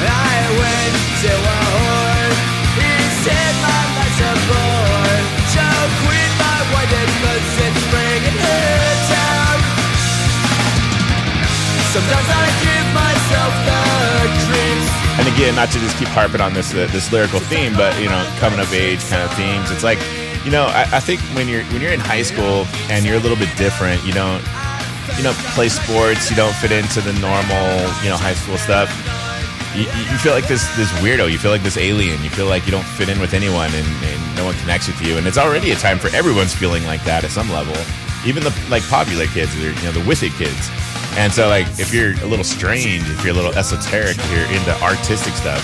I 0.01 0.37
went 0.57 0.95
to 1.23 1.29
a 1.29 1.59
whore. 1.69 2.33
He 2.81 2.91
said 3.21 3.53
my 3.61 3.81
life's 4.01 4.21
a 4.25 4.33
bore. 4.49 5.17
So 5.53 5.65
quit 6.01 6.31
my 6.41 6.59
white 6.73 6.89
cause 7.21 7.53
it's 7.69 7.83
bringing 7.93 8.37
her 8.49 8.81
down. 9.13 9.57
Sometimes 11.93 12.29
I 12.33 12.45
give 12.65 12.87
myself 12.97 13.53
the. 13.69 13.84
And 15.17 15.27
again, 15.33 15.55
not 15.55 15.71
to 15.71 15.79
just 15.79 15.97
keep 15.97 16.09
harping 16.09 16.41
on 16.41 16.53
this 16.53 16.73
uh, 16.73 16.87
this 16.91 17.11
lyrical 17.11 17.39
theme, 17.39 17.73
but 17.73 17.95
you 18.01 18.09
know, 18.09 18.19
coming 18.39 18.59
of 18.59 18.71
age 18.73 18.99
kind 19.07 19.23
of 19.23 19.31
themes. 19.33 19.71
It's 19.71 19.83
like, 19.83 19.99
you 20.43 20.51
know, 20.51 20.65
I, 20.65 20.83
I 20.91 20.99
think 20.99 21.21
when 21.39 21.47
you're 21.47 21.63
when 21.71 21.81
you're 21.81 21.93
in 21.93 22.01
high 22.01 22.21
school 22.21 22.67
and 22.91 23.05
you're 23.05 23.15
a 23.15 23.23
little 23.23 23.37
bit 23.37 23.49
different, 23.55 24.03
you 24.03 24.11
don't 24.11 24.43
you 25.15 25.23
don't 25.23 25.37
play 25.55 25.69
sports, 25.69 26.29
you 26.29 26.35
don't 26.35 26.53
fit 26.55 26.71
into 26.71 26.99
the 26.99 27.13
normal, 27.23 27.63
you 28.03 28.11
know, 28.11 28.19
high 28.19 28.35
school 28.35 28.57
stuff. 28.57 28.91
You, 29.71 29.87
you 29.87 30.17
feel 30.19 30.33
like 30.33 30.47
this 30.47 30.67
this 30.75 30.91
weirdo. 30.99 31.31
You 31.31 31.39
feel 31.39 31.51
like 31.51 31.63
this 31.63 31.77
alien. 31.77 32.21
You 32.21 32.29
feel 32.29 32.47
like 32.47 32.65
you 32.65 32.71
don't 32.71 32.85
fit 32.85 33.07
in 33.07 33.19
with 33.19 33.33
anyone, 33.33 33.71
and, 33.73 33.87
and 34.03 34.35
no 34.35 34.43
one 34.43 34.55
connects 34.59 34.87
with 34.87 35.01
you. 35.01 35.17
And 35.17 35.27
it's 35.27 35.37
already 35.37 35.71
a 35.71 35.75
time 35.75 35.97
for 35.97 36.09
everyone's 36.15 36.53
feeling 36.53 36.83
like 36.85 37.03
that 37.05 37.23
at 37.23 37.31
some 37.31 37.49
level. 37.49 37.75
Even 38.27 38.43
the 38.43 38.51
like 38.69 38.83
popular 38.89 39.27
kids, 39.27 39.55
or, 39.55 39.71
you 39.71 39.83
know, 39.83 39.91
the 39.91 40.03
it 40.03 40.33
kids. 40.33 40.94
And 41.17 41.31
so, 41.31 41.47
like, 41.47 41.65
if 41.79 41.93
you're 41.93 42.11
a 42.23 42.27
little 42.27 42.43
strange, 42.43 43.09
if 43.09 43.23
you're 43.23 43.33
a 43.33 43.37
little 43.37 43.53
esoteric, 43.53 44.17
if 44.17 44.31
you're 44.31 44.51
into 44.51 44.71
artistic 44.83 45.33
stuff, 45.33 45.63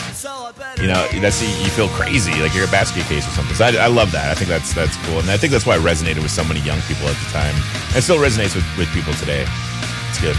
you 0.80 0.88
know, 0.88 1.06
that's 1.20 1.44
you 1.44 1.70
feel 1.72 1.90
crazy, 1.90 2.32
like 2.42 2.56
you're 2.56 2.68
a 2.68 2.72
basket 2.72 3.04
case 3.06 3.28
or 3.28 3.32
something. 3.32 3.56
So 3.56 3.66
I, 3.66 3.76
I 3.76 3.88
love 3.88 4.12
that. 4.14 4.32
I 4.32 4.36
think 4.36 4.50
that's 4.50 4.74
that's 4.74 4.96
cool, 5.08 5.20
and 5.20 5.30
I 5.30 5.38
think 5.38 5.52
that's 5.52 5.66
why 5.66 5.76
it 5.76 5.82
resonated 5.82 6.24
with 6.24 6.32
so 6.32 6.44
many 6.44 6.62
young 6.62 6.80
people 6.88 7.08
at 7.08 7.18
the 7.20 7.30
time, 7.32 7.56
and 7.94 8.04
still 8.04 8.18
resonates 8.18 8.56
with, 8.56 8.66
with 8.78 8.88
people 8.94 9.14
today. 9.14 9.46
It's 10.10 10.22
good. 10.22 10.38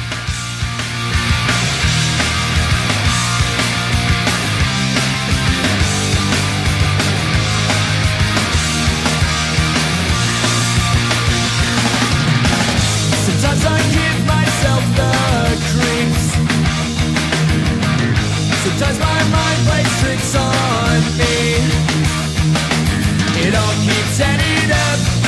All 24.20 24.38
it 24.40 24.70
up. 24.70 25.22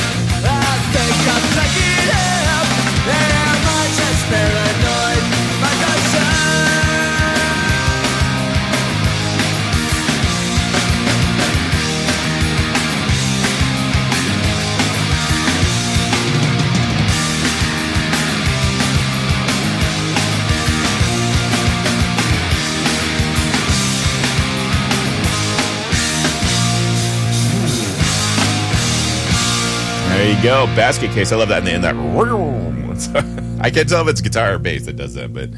Go, 30.45 30.67
basket 30.75 31.09
case. 31.09 31.31
I 31.31 31.37
love 31.37 31.49
that, 31.49 31.67
and 31.67 31.83
that. 31.83 31.95
I 33.61 33.71
can't 33.71 33.89
tell 33.89 34.03
if 34.03 34.07
it's 34.07 34.21
guitar 34.21 34.53
or 34.53 34.59
bass 34.59 34.85
that 34.85 34.95
does 34.95 35.15
that, 35.15 35.33
but 35.33 35.49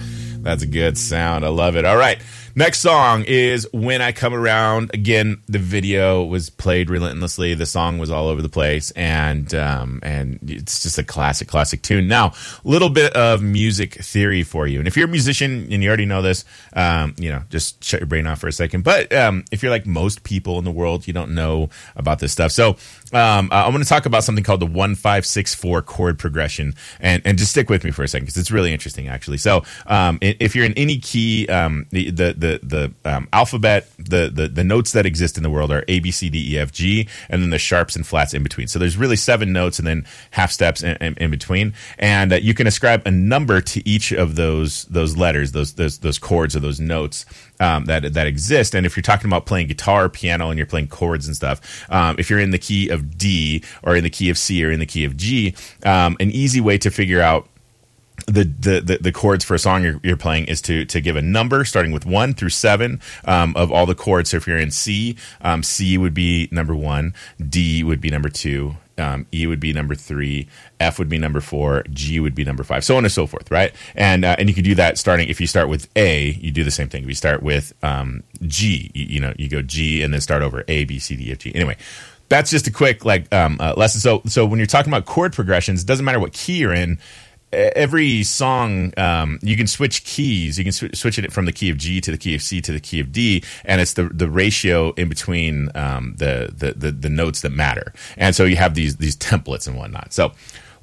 that's 0.41 0.63
a 0.63 0.65
good 0.65 0.97
sound. 0.97 1.43
I 1.43 1.49
love 1.49 1.75
it. 1.75 1.83
All 1.83 1.97
right, 1.97 2.21
Next 2.57 2.79
song 2.79 3.23
is 3.27 3.67
When 3.71 4.01
I 4.01 4.11
Come 4.11 4.33
Around. 4.33 4.89
Again, 4.91 5.43
the 5.47 5.59
video 5.59 6.23
was 6.23 6.49
played 6.49 6.89
relentlessly. 6.89 7.53
The 7.53 7.67
song 7.67 7.99
was 7.99 8.09
all 8.09 8.29
over 8.29 8.41
the 8.41 8.49
place, 8.49 8.89
and 8.95 9.53
um, 9.53 9.99
and 10.01 10.39
it's 10.41 10.81
just 10.81 10.97
a 10.97 11.03
classic, 11.03 11.47
classic 11.47 11.83
tune. 11.83 12.07
Now, 12.07 12.33
a 12.65 12.67
little 12.67 12.89
bit 12.89 13.15
of 13.15 13.43
music 13.43 14.03
theory 14.03 14.41
for 14.41 14.65
you. 14.65 14.79
And 14.79 14.87
if 14.87 14.97
you're 14.97 15.05
a 15.05 15.11
musician 15.11 15.71
and 15.71 15.83
you 15.83 15.87
already 15.87 16.07
know 16.07 16.23
this, 16.23 16.45
um, 16.73 17.13
you 17.19 17.29
know, 17.29 17.43
just 17.51 17.83
shut 17.83 17.99
your 17.99 18.07
brain 18.07 18.25
off 18.25 18.39
for 18.39 18.47
a 18.47 18.51
second. 18.51 18.83
But 18.83 19.13
um, 19.13 19.45
if 19.51 19.61
you're 19.61 19.69
like 19.69 19.85
most 19.85 20.23
people 20.23 20.57
in 20.57 20.65
the 20.65 20.71
world, 20.71 21.05
you 21.05 21.13
don't 21.13 21.35
know 21.35 21.69
about 21.95 22.17
this 22.17 22.31
stuff. 22.31 22.51
So 22.51 22.77
um, 23.13 23.49
I'm 23.51 23.71
going 23.71 23.83
to 23.83 23.89
talk 23.89 24.05
about 24.05 24.23
something 24.23 24.43
called 24.43 24.59
the 24.59 24.65
one 24.65 24.95
five 24.95 25.25
six 25.25 25.53
four 25.53 25.81
chord 25.81 26.19
progression, 26.19 26.73
and 26.99 27.21
and 27.25 27.37
just 27.37 27.51
stick 27.51 27.69
with 27.69 27.83
me 27.83 27.91
for 27.91 28.03
a 28.03 28.07
second 28.07 28.25
because 28.25 28.37
it's 28.37 28.51
really 28.51 28.73
interesting, 28.73 29.07
actually. 29.07 29.37
So 29.37 29.63
um, 29.85 30.19
if 30.21 30.55
you're 30.55 30.65
in 30.65 30.73
any 30.73 30.99
key, 30.99 31.47
um, 31.47 31.85
the 31.91 32.11
the 32.11 32.33
the, 32.33 32.59
the 32.63 33.09
um, 33.09 33.27
alphabet, 33.33 33.89
the, 33.97 34.29
the 34.33 34.47
the 34.47 34.63
notes 34.63 34.91
that 34.91 35.05
exist 35.05 35.37
in 35.37 35.43
the 35.43 35.49
world 35.49 35.71
are 35.71 35.83
A 35.87 35.99
B 35.99 36.11
C 36.11 36.29
D 36.29 36.53
E 36.53 36.59
F 36.59 36.71
G, 36.71 37.07
and 37.29 37.41
then 37.41 37.49
the 37.49 37.59
sharps 37.59 37.95
and 37.95 38.05
flats 38.05 38.33
in 38.33 38.43
between. 38.43 38.67
So 38.67 38.79
there's 38.79 38.97
really 38.97 39.15
seven 39.15 39.53
notes 39.53 39.79
and 39.79 39.87
then 39.87 40.05
half 40.31 40.51
steps 40.51 40.83
in, 40.83 40.97
in, 40.97 41.13
in 41.15 41.31
between, 41.31 41.73
and 41.99 42.33
uh, 42.33 42.35
you 42.37 42.53
can 42.53 42.67
ascribe 42.67 43.03
a 43.05 43.11
number 43.11 43.61
to 43.61 43.87
each 43.87 44.11
of 44.11 44.35
those 44.35 44.85
those 44.85 45.17
letters, 45.17 45.51
those 45.51 45.73
those 45.73 45.99
those 45.99 46.19
chords 46.19 46.55
or 46.55 46.59
those 46.59 46.79
notes 46.79 47.25
um, 47.59 47.85
that 47.85 48.13
that 48.13 48.27
exist. 48.27 48.75
And 48.75 48.85
if 48.85 48.95
you're 48.95 49.03
talking 49.03 49.29
about 49.29 49.45
playing 49.45 49.67
guitar 49.67 50.09
piano 50.09 50.49
and 50.49 50.57
you're 50.57 50.67
playing 50.67 50.87
chords 50.87 51.27
and 51.27 51.35
stuff, 51.35 51.85
um, 51.91 52.15
if 52.19 52.29
you're 52.29 52.39
in 52.39 52.51
the 52.51 52.59
key 52.59 52.89
of 52.89 53.17
D 53.17 53.63
or 53.83 53.95
in 53.95 54.03
the 54.03 54.09
key 54.09 54.29
of 54.29 54.37
C 54.37 54.63
or 54.63 54.71
in 54.71 54.79
the 54.79 54.85
key 54.85 55.05
of 55.05 55.17
G, 55.17 55.55
um, 55.83 56.17
an 56.19 56.31
easy 56.31 56.61
way 56.61 56.77
to 56.77 56.89
figure 56.89 57.21
out 57.21 57.47
the, 58.25 58.43
the, 58.43 58.97
the, 58.99 59.11
chords 59.11 59.45
for 59.45 59.53
a 59.53 59.59
song 59.59 59.83
you're, 59.83 59.99
you're 60.03 60.17
playing 60.17 60.45
is 60.45 60.61
to, 60.63 60.85
to 60.85 60.99
give 60.99 61.15
a 61.15 61.21
number 61.21 61.63
starting 61.63 61.91
with 61.91 62.05
one 62.05 62.33
through 62.33 62.49
seven 62.49 62.99
um, 63.25 63.55
of 63.55 63.71
all 63.71 63.85
the 63.85 63.95
chords. 63.95 64.31
So 64.31 64.37
if 64.37 64.47
you're 64.47 64.57
in 64.57 64.71
C, 64.71 65.15
um, 65.41 65.63
C 65.63 65.97
would 65.97 66.13
be 66.13 66.49
number 66.51 66.75
one, 66.75 67.13
D 67.39 67.83
would 67.83 68.01
be 68.01 68.09
number 68.09 68.29
two, 68.29 68.75
um, 68.97 69.25
E 69.33 69.47
would 69.47 69.59
be 69.59 69.73
number 69.73 69.95
three, 69.95 70.47
F 70.79 70.99
would 70.99 71.09
be 71.09 71.17
number 71.17 71.41
four, 71.41 71.83
G 71.89 72.19
would 72.19 72.35
be 72.35 72.43
number 72.43 72.63
five, 72.63 72.83
so 72.83 72.97
on 72.97 73.05
and 73.05 73.11
so 73.11 73.27
forth, 73.27 73.49
right? 73.51 73.73
And 73.95 74.25
uh, 74.25 74.35
and 74.37 74.49
you 74.49 74.55
can 74.55 74.63
do 74.63 74.75
that 74.75 74.97
starting 74.97 75.29
if 75.29 75.39
you 75.39 75.47
start 75.47 75.69
with 75.69 75.87
A, 75.95 76.31
you 76.39 76.51
do 76.51 76.63
the 76.63 76.71
same 76.71 76.89
thing. 76.89 77.03
If 77.03 77.09
you 77.09 77.15
start 77.15 77.43
with 77.43 77.73
um, 77.83 78.23
G, 78.43 78.91
you, 78.93 79.05
you 79.05 79.19
know, 79.19 79.33
you 79.37 79.49
go 79.49 79.61
G 79.61 80.01
and 80.01 80.13
then 80.13 80.21
start 80.21 80.41
over 80.41 80.63
A, 80.67 80.85
B, 80.85 80.99
C, 80.99 81.15
D, 81.15 81.31
F, 81.31 81.39
G. 81.39 81.53
Anyway, 81.53 81.77
that's 82.29 82.51
just 82.51 82.67
a 82.67 82.71
quick 82.71 83.05
like 83.05 83.33
um, 83.33 83.57
uh, 83.59 83.73
lesson. 83.77 84.01
So 84.01 84.21
so 84.25 84.45
when 84.45 84.59
you're 84.59 84.67
talking 84.67 84.91
about 84.91 85.05
chord 85.05 85.33
progressions, 85.33 85.83
it 85.83 85.87
doesn't 85.87 86.05
matter 86.05 86.19
what 86.19 86.33
key 86.33 86.57
you're 86.57 86.73
in. 86.73 86.99
Every 87.53 88.23
song, 88.23 88.93
um, 88.97 89.39
you 89.41 89.55
can 89.55 89.67
switch 89.67 90.03
keys. 90.03 90.57
You 90.57 90.65
can 90.65 90.73
sw- 90.73 90.93
switch 90.93 91.17
it 91.17 91.31
from 91.31 91.45
the 91.45 91.53
key 91.53 91.69
of 91.69 91.77
G 91.77 92.01
to 92.01 92.11
the 92.11 92.17
key 92.17 92.35
of 92.35 92.41
C 92.41 92.59
to 92.61 92.73
the 92.73 92.79
key 92.81 92.99
of 92.99 93.11
D, 93.13 93.43
and 93.63 93.79
it's 93.79 93.93
the 93.93 94.09
the 94.09 94.29
ratio 94.29 94.91
in 94.93 95.07
between 95.07 95.69
um, 95.73 96.15
the, 96.17 96.53
the 96.55 96.73
the 96.73 96.91
the 96.91 97.09
notes 97.09 97.41
that 97.41 97.51
matter. 97.51 97.93
And 98.17 98.35
so 98.35 98.43
you 98.43 98.57
have 98.57 98.75
these 98.75 98.97
these 98.97 99.15
templates 99.15 99.65
and 99.65 99.77
whatnot. 99.77 100.11
So, 100.11 100.33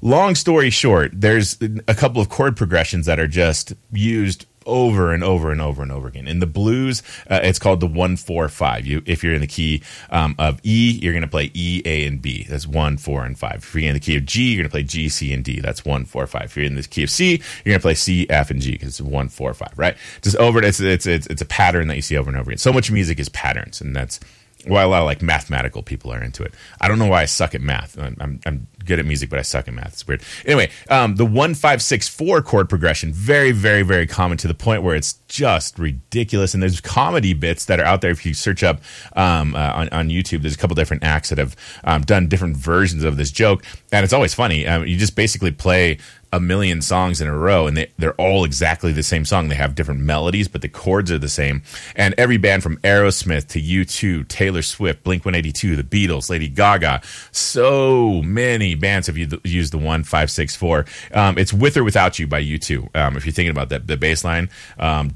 long 0.01 0.33
story 0.33 0.71
short, 0.71 1.11
there's 1.13 1.57
a 1.87 1.93
couple 1.93 2.19
of 2.19 2.29
chord 2.29 2.57
progressions 2.57 3.05
that 3.05 3.19
are 3.19 3.27
just 3.27 3.73
used 3.91 4.47
over 4.65 5.13
and 5.13 5.23
over 5.23 5.51
and 5.51 5.61
over 5.61 5.81
and 5.81 5.91
over 5.91 6.07
again. 6.07 6.27
In 6.27 6.39
the 6.39 6.47
blues, 6.47 7.03
uh, 7.29 7.39
it's 7.43 7.59
called 7.59 7.79
the 7.79 7.87
one 7.87 8.15
four 8.15 8.47
five. 8.49 8.85
You, 8.85 9.01
if 9.05 9.23
you're 9.23 9.33
in 9.33 9.41
the 9.41 9.47
key 9.47 9.83
um, 10.09 10.35
of 10.37 10.59
E, 10.63 10.99
you're 11.01 11.13
going 11.13 11.21
to 11.21 11.27
play 11.27 11.51
E, 11.53 11.81
A, 11.85 12.05
and 12.05 12.21
B. 12.21 12.45
That's 12.49 12.67
one, 12.67 12.97
four, 12.97 13.25
and 13.25 13.37
five. 13.37 13.57
If 13.57 13.75
you're 13.75 13.87
in 13.87 13.93
the 13.93 13.99
key 13.99 14.17
of 14.17 14.25
G, 14.25 14.53
you're 14.53 14.63
going 14.63 14.69
to 14.69 14.71
play 14.71 14.83
G, 14.83 15.09
C, 15.09 15.33
and 15.33 15.43
D. 15.43 15.59
That's 15.59 15.85
one, 15.85 16.05
four, 16.05 16.27
five. 16.27 16.45
If 16.45 16.57
you're 16.57 16.65
in 16.65 16.75
the 16.75 16.83
key 16.83 17.03
of 17.03 17.09
C, 17.09 17.31
you're 17.31 17.71
going 17.71 17.79
to 17.79 17.81
play 17.81 17.95
C, 17.95 18.27
F, 18.29 18.51
and 18.51 18.61
G 18.61 18.71
because 18.71 18.87
it's 18.87 19.01
one, 19.01 19.29
four, 19.29 19.53
five. 19.53 19.73
Right? 19.77 19.95
Just 20.21 20.35
over. 20.37 20.63
It's 20.63 20.79
it's 20.79 21.05
it's 21.05 21.27
it's 21.27 21.41
a 21.41 21.45
pattern 21.45 21.87
that 21.87 21.95
you 21.95 22.01
see 22.01 22.17
over 22.17 22.29
and 22.29 22.39
over 22.39 22.49
again. 22.51 22.57
So 22.57 22.73
much 22.73 22.91
music 22.91 23.19
is 23.19 23.29
patterns, 23.29 23.81
and 23.81 23.95
that's 23.95 24.19
why 24.67 24.81
a 24.83 24.87
lot 24.87 25.01
of 25.01 25.05
like 25.05 25.21
mathematical 25.21 25.83
people 25.83 26.11
are 26.11 26.21
into 26.21 26.43
it. 26.43 26.53
I 26.81 26.87
don't 26.87 26.99
know 26.99 27.07
why 27.07 27.21
I 27.21 27.25
suck 27.25 27.55
at 27.55 27.61
math. 27.61 27.97
I'm, 27.97 28.17
I'm, 28.19 28.39
I'm 28.45 28.67
good 28.85 28.99
at 28.99 29.05
music, 29.05 29.29
but 29.29 29.39
I 29.39 29.41
suck 29.41 29.67
at 29.67 29.73
math. 29.73 29.93
It's 29.93 30.07
weird. 30.07 30.21
Anyway, 30.45 30.71
um, 30.89 31.15
the 31.15 31.25
one 31.25 31.53
five 31.53 31.81
six 31.81 32.07
four 32.07 32.41
chord 32.41 32.69
progression, 32.69 33.11
very, 33.13 33.51
very, 33.51 33.83
very 33.83 34.07
common 34.07 34.37
to 34.39 34.47
the 34.47 34.53
point 34.53 34.83
where 34.83 34.95
it's 34.95 35.13
just 35.27 35.77
ridiculous. 35.79 36.53
And 36.53 36.61
there's 36.61 36.81
comedy 36.81 37.33
bits 37.33 37.65
that 37.65 37.79
are 37.79 37.85
out 37.85 38.01
there. 38.01 38.11
If 38.11 38.25
you 38.25 38.33
search 38.33 38.63
up 38.63 38.81
um, 39.15 39.55
uh, 39.55 39.71
on, 39.75 39.89
on 39.89 40.09
YouTube, 40.09 40.41
there's 40.41 40.55
a 40.55 40.57
couple 40.57 40.75
different 40.75 41.03
acts 41.03 41.29
that 41.29 41.37
have 41.37 41.55
um, 41.83 42.01
done 42.01 42.27
different 42.27 42.57
versions 42.57 43.03
of 43.03 43.17
this 43.17 43.31
joke, 43.31 43.63
and 43.91 44.03
it's 44.03 44.13
always 44.13 44.33
funny. 44.33 44.67
Um, 44.67 44.85
you 44.85 44.97
just 44.97 45.15
basically 45.15 45.51
play 45.51 45.97
a 46.35 46.39
million 46.39 46.81
songs 46.81 47.21
in 47.21 47.27
a 47.27 47.37
row 47.37 47.65
and 47.65 47.77
they, 47.77 47.91
they're 47.97 48.13
all 48.15 48.43
exactly 48.43 48.91
the 48.91 49.03
same 49.03 49.23
song. 49.23 49.47
They 49.47 49.55
have 49.55 49.73
different 49.73 50.01
melodies, 50.01 50.49
but 50.49 50.61
the 50.61 50.67
chords 50.67 51.09
are 51.11 51.17
the 51.17 51.29
same. 51.29 51.63
And 51.95 52.13
every 52.17 52.37
band 52.37 52.61
from 52.61 52.77
Aerosmith 52.77 53.47
to 53.49 53.61
U2, 53.61 54.27
Taylor 54.27 54.61
Swift, 54.61 55.03
Blink 55.03 55.23
182, 55.23 55.77
The 55.77 55.83
Beatles, 55.83 56.29
Lady 56.29 56.49
Gaga, 56.49 57.01
so 57.31 58.21
many 58.21 58.75
bands 58.75 59.07
have 59.07 59.17
used 59.17 59.31
the 59.31 59.77
1564. 59.77 60.85
Um, 61.13 61.37
it's 61.37 61.53
With 61.53 61.77
or 61.77 61.85
Without 61.85 62.19
You 62.19 62.27
by 62.27 62.43
U2. 62.43 62.95
Um, 62.95 63.15
if 63.15 63.25
you're 63.25 63.33
thinking 63.33 63.51
about 63.51 63.69
that, 63.69 63.87
the 63.87 63.95
bass 63.95 64.25
line, 64.25 64.49
um, 64.77 65.09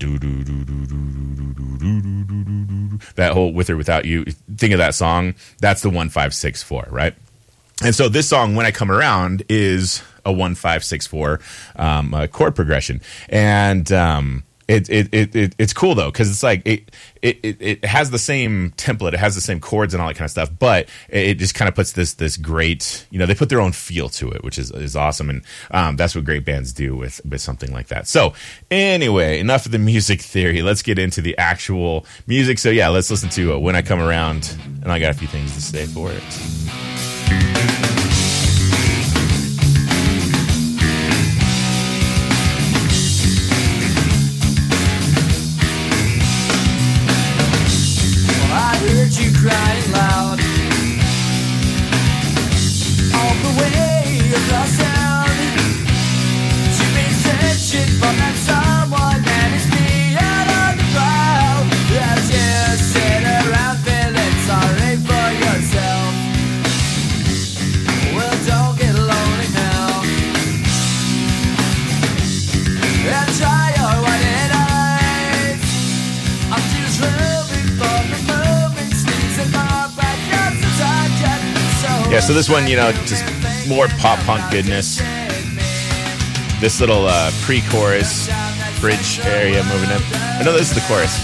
that 3.16 3.32
whole 3.34 3.52
With 3.54 3.70
or 3.70 3.76
Without 3.76 4.06
You, 4.06 4.24
think 4.24 4.72
of 4.72 4.78
that 4.78 4.96
song. 4.96 5.36
That's 5.60 5.82
the 5.82 5.90
1564, 5.90 6.88
right? 6.90 7.16
And 7.84 7.96
so 7.96 8.10
this 8.10 8.28
song, 8.28 8.56
when 8.56 8.66
I 8.66 8.72
come 8.72 8.92
around, 8.92 9.44
is 9.48 10.02
a 10.26 10.34
one 10.34 10.56
five 10.56 10.84
six 10.84 11.08
four 11.08 11.40
um, 11.78 12.14
uh, 12.14 12.28
chord 12.28 12.56
progression, 12.56 13.02
and 13.30 13.90
um, 13.92 14.44
it, 14.70 14.88
it, 14.90 15.14
it, 15.14 15.36
it 15.36 15.56
it's 15.58 15.74
cool 15.74 15.96
though 15.96 16.12
because 16.12 16.30
it's 16.30 16.44
like 16.44 16.62
it, 16.64 16.92
it 17.24 17.40
it 17.60 17.84
has 17.86 18.12
the 18.12 18.20
same 18.20 18.70
template, 18.78 19.14
it 19.14 19.20
has 19.20 19.34
the 19.34 19.42
same 19.42 19.60
chords 19.60 19.96
and 19.96 20.02
all 20.02 20.08
that 20.08 20.14
kind 20.14 20.26
of 20.26 20.32
stuff, 20.32 20.52
but 20.60 20.88
it, 21.10 21.30
it 21.30 21.38
just 21.40 21.56
kind 21.56 21.68
of 21.68 21.74
puts 21.74 21.94
this 21.94 22.14
this 22.14 22.38
great 22.38 23.08
you 23.10 23.18
know 23.18 23.26
they 23.26 23.34
put 23.34 23.50
their 23.50 23.62
own 23.62 23.72
feel 23.72 24.10
to 24.10 24.30
it, 24.30 24.44
which 24.44 24.60
is 24.60 24.70
is 24.72 24.96
awesome, 24.96 25.30
and 25.32 25.42
um, 25.72 25.96
that's 25.96 26.14
what 26.16 26.24
great 26.24 26.46
bands 26.46 26.72
do 26.72 26.96
with 26.96 27.20
with 27.26 27.42
something 27.42 27.72
like 27.74 27.88
that. 27.88 28.08
So 28.08 28.34
anyway, 28.70 29.40
enough 29.40 29.66
of 29.66 29.72
the 29.72 29.80
music 29.80 30.22
theory. 30.22 30.62
Let's 30.62 30.84
get 30.84 31.00
into 31.00 31.22
the 31.22 31.36
actual 31.40 32.06
music. 32.28 32.60
So 32.60 32.70
yeah, 32.70 32.90
let's 32.90 33.10
listen 33.10 33.30
to 33.30 33.56
uh, 33.56 33.58
when 33.58 33.76
I 33.76 33.82
come 33.82 34.00
around, 34.00 34.56
and 34.84 34.92
I 34.92 35.00
got 35.00 35.10
a 35.10 35.18
few 35.18 35.28
things 35.28 35.56
to 35.56 35.62
say 35.62 35.88
for 35.88 36.12
it. 36.12 37.99
So 82.30 82.36
this 82.36 82.48
one, 82.48 82.68
you 82.68 82.76
know, 82.76 82.92
just 83.08 83.26
more 83.68 83.88
pop 83.98 84.20
punk 84.20 84.52
goodness. 84.52 84.98
This 86.62 86.80
little 86.80 87.08
uh, 87.08 87.32
pre-chorus 87.42 88.30
bridge 88.80 89.20
area 89.24 89.64
moving 89.64 89.90
in. 89.90 90.00
I 90.14 90.44
know 90.46 90.54
this 90.54 90.70
is 90.70 90.76
the 90.76 90.82
chorus. 90.82 91.18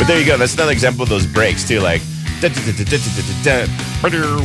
But 0.00 0.08
there 0.08 0.18
you 0.18 0.26
go. 0.26 0.36
That's 0.36 0.54
another 0.54 0.72
example 0.72 1.04
of 1.04 1.08
those 1.08 1.26
breaks 1.26 1.62
too. 1.62 1.78
Like 1.78 2.02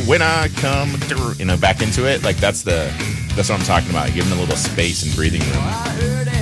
when 0.06 0.22
I 0.22 0.50
come, 0.54 0.94
you 1.36 1.46
know, 1.46 1.56
back 1.56 1.82
into 1.82 2.08
it. 2.08 2.22
Like 2.22 2.36
that's 2.36 2.62
the 2.62 2.92
that's 3.34 3.50
what 3.50 3.58
I'm 3.58 3.66
talking 3.66 3.90
about. 3.90 4.12
Giving 4.14 4.30
a 4.30 4.36
little 4.40 4.54
space 4.54 5.02
and 5.02 5.12
breathing 5.16 5.40
room. 5.50 6.39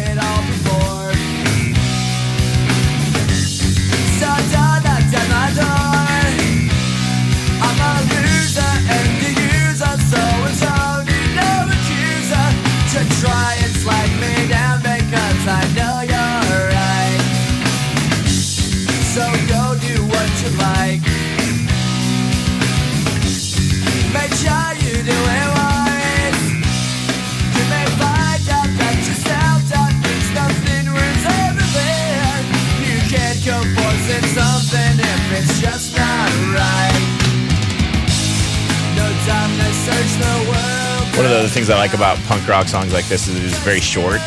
Things 41.59 41.71
I 41.71 41.77
like 41.77 41.93
about 41.93 42.17
punk 42.31 42.47
rock 42.47 42.69
songs 42.69 42.93
like 42.93 43.07
this 43.07 43.27
is 43.27 43.35
it's 43.43 43.59
very 43.67 43.81
short, 43.81 44.21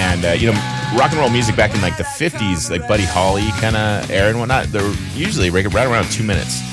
and 0.00 0.24
uh, 0.24 0.30
you 0.30 0.46
know, 0.46 0.56
rock 0.96 1.12
and 1.12 1.20
roll 1.20 1.28
music 1.28 1.54
back 1.54 1.74
in 1.74 1.82
like 1.82 1.98
the 1.98 2.08
'50s, 2.08 2.70
like 2.70 2.88
Buddy 2.88 3.02
Holly 3.02 3.52
kind 3.60 3.76
of 3.76 4.10
era 4.10 4.30
and 4.30 4.38
whatnot, 4.38 4.72
they're 4.72 4.94
usually 5.12 5.50
right, 5.50 5.68
right 5.74 5.86
around 5.86 6.10
two 6.10 6.24
minutes, 6.24 6.64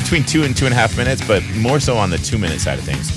between 0.00 0.24
two 0.24 0.44
and 0.44 0.56
two 0.56 0.64
and 0.64 0.72
a 0.72 0.74
half 0.74 0.96
minutes, 0.96 1.20
but 1.28 1.44
more 1.52 1.80
so 1.80 1.98
on 1.98 2.08
the 2.08 2.16
two 2.16 2.38
minute 2.38 2.62
side 2.62 2.78
of 2.78 2.84
things. 2.86 3.12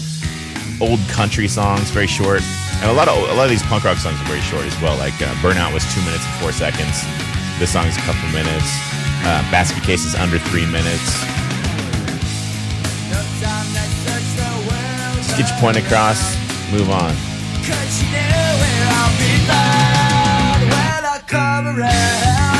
Old 0.82 1.00
country 1.08 1.48
songs, 1.48 1.90
very 1.92 2.08
short, 2.08 2.42
and 2.84 2.92
a 2.92 2.94
lot 2.94 3.08
of 3.08 3.16
a 3.16 3.34
lot 3.40 3.46
of 3.46 3.50
these 3.50 3.64
punk 3.64 3.86
rock 3.86 3.96
songs 3.96 4.20
are 4.20 4.28
very 4.28 4.42
short 4.42 4.66
as 4.66 4.76
well. 4.82 4.98
Like 4.98 5.16
uh, 5.22 5.32
Burnout 5.40 5.72
was 5.72 5.88
two 5.96 6.04
minutes 6.04 6.26
and 6.28 6.36
four 6.44 6.52
seconds. 6.52 7.00
This 7.64 7.72
song 7.72 7.88
is 7.88 7.96
a 7.96 8.04
couple 8.04 8.28
minutes. 8.36 8.68
Uh, 9.24 9.40
Basket 9.56 9.84
Case 9.84 10.04
is 10.04 10.16
under 10.16 10.38
three 10.52 10.66
minutes. 10.68 11.35
Get 15.38 15.50
your 15.50 15.60
point 15.60 15.76
across, 15.76 16.38
move 16.72 16.90
on. 16.90 17.14
Cause 17.68 18.02
you 18.02 18.08
where 18.08 18.88
I'll 18.88 19.12
be 19.20 19.36
found 19.46 20.62
when 20.64 21.04
I 21.04 21.20
come 21.28 21.68
around. 21.78 22.55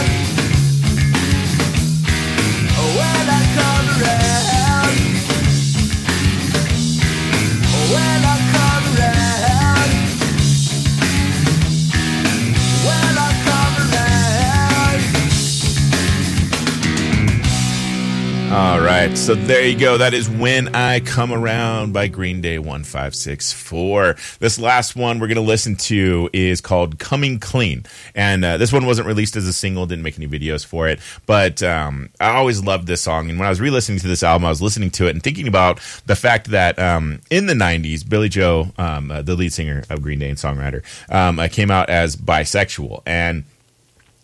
Right, 18.96 19.18
so 19.18 19.36
there 19.36 19.68
you 19.68 19.78
go. 19.78 19.98
That 19.98 20.14
is 20.14 20.30
When 20.30 20.74
I 20.74 21.02
Come 21.02 21.34
Around 21.34 21.92
by 21.92 22.08
Green 22.08 22.40
Day 22.40 22.60
1564. 22.60 24.16
This 24.40 24.58
last 24.58 24.96
one 24.96 25.20
we're 25.20 25.28
going 25.28 25.36
to 25.36 25.42
listen 25.42 25.76
to 25.76 26.30
is 26.32 26.62
called 26.62 26.98
Coming 26.98 27.38
Clean. 27.38 27.86
And 28.16 28.46
uh, 28.46 28.56
this 28.56 28.72
one 28.72 28.86
wasn't 28.86 29.08
released 29.10 29.36
as 29.36 29.50
a 29.50 29.52
single, 29.52 29.86
didn't 29.86 30.04
make 30.04 30.18
any 30.18 30.30
videos 30.30 30.66
for 30.66 30.88
it. 30.88 31.02
But 31.26 31.62
um, 31.62 32.10
I 32.22 32.38
always 32.38 32.64
loved 32.64 32.88
this 32.88 33.02
song. 33.02 33.30
And 33.30 33.38
when 33.38 33.46
I 33.46 33.50
was 33.50 33.60
re 33.60 33.70
listening 33.70 34.00
to 34.00 34.08
this 34.08 34.24
album, 34.24 34.46
I 34.46 34.50
was 34.50 34.62
listening 34.62 34.92
to 34.92 35.08
it 35.08 35.10
and 35.10 35.22
thinking 35.22 35.50
about 35.50 35.82
the 36.06 36.16
fact 36.16 36.52
that 36.52 36.80
um, 36.80 37.20
in 37.30 37.48
the 37.48 37.54
90s, 37.54 38.08
Billie 38.08 38.30
Joe, 38.30 38.70
um, 38.78 39.12
uh, 39.12 39.22
the 39.22 39.36
lead 39.36 39.52
singer 39.52 39.84
of 39.90 40.02
Green 40.04 40.20
Day 40.20 40.30
and 40.30 40.38
songwriter, 40.38 40.84
um, 41.14 41.38
uh, 41.38 41.50
came 41.50 41.70
out 41.70 41.90
as 41.90 42.16
bisexual. 42.16 43.02
And 43.06 43.44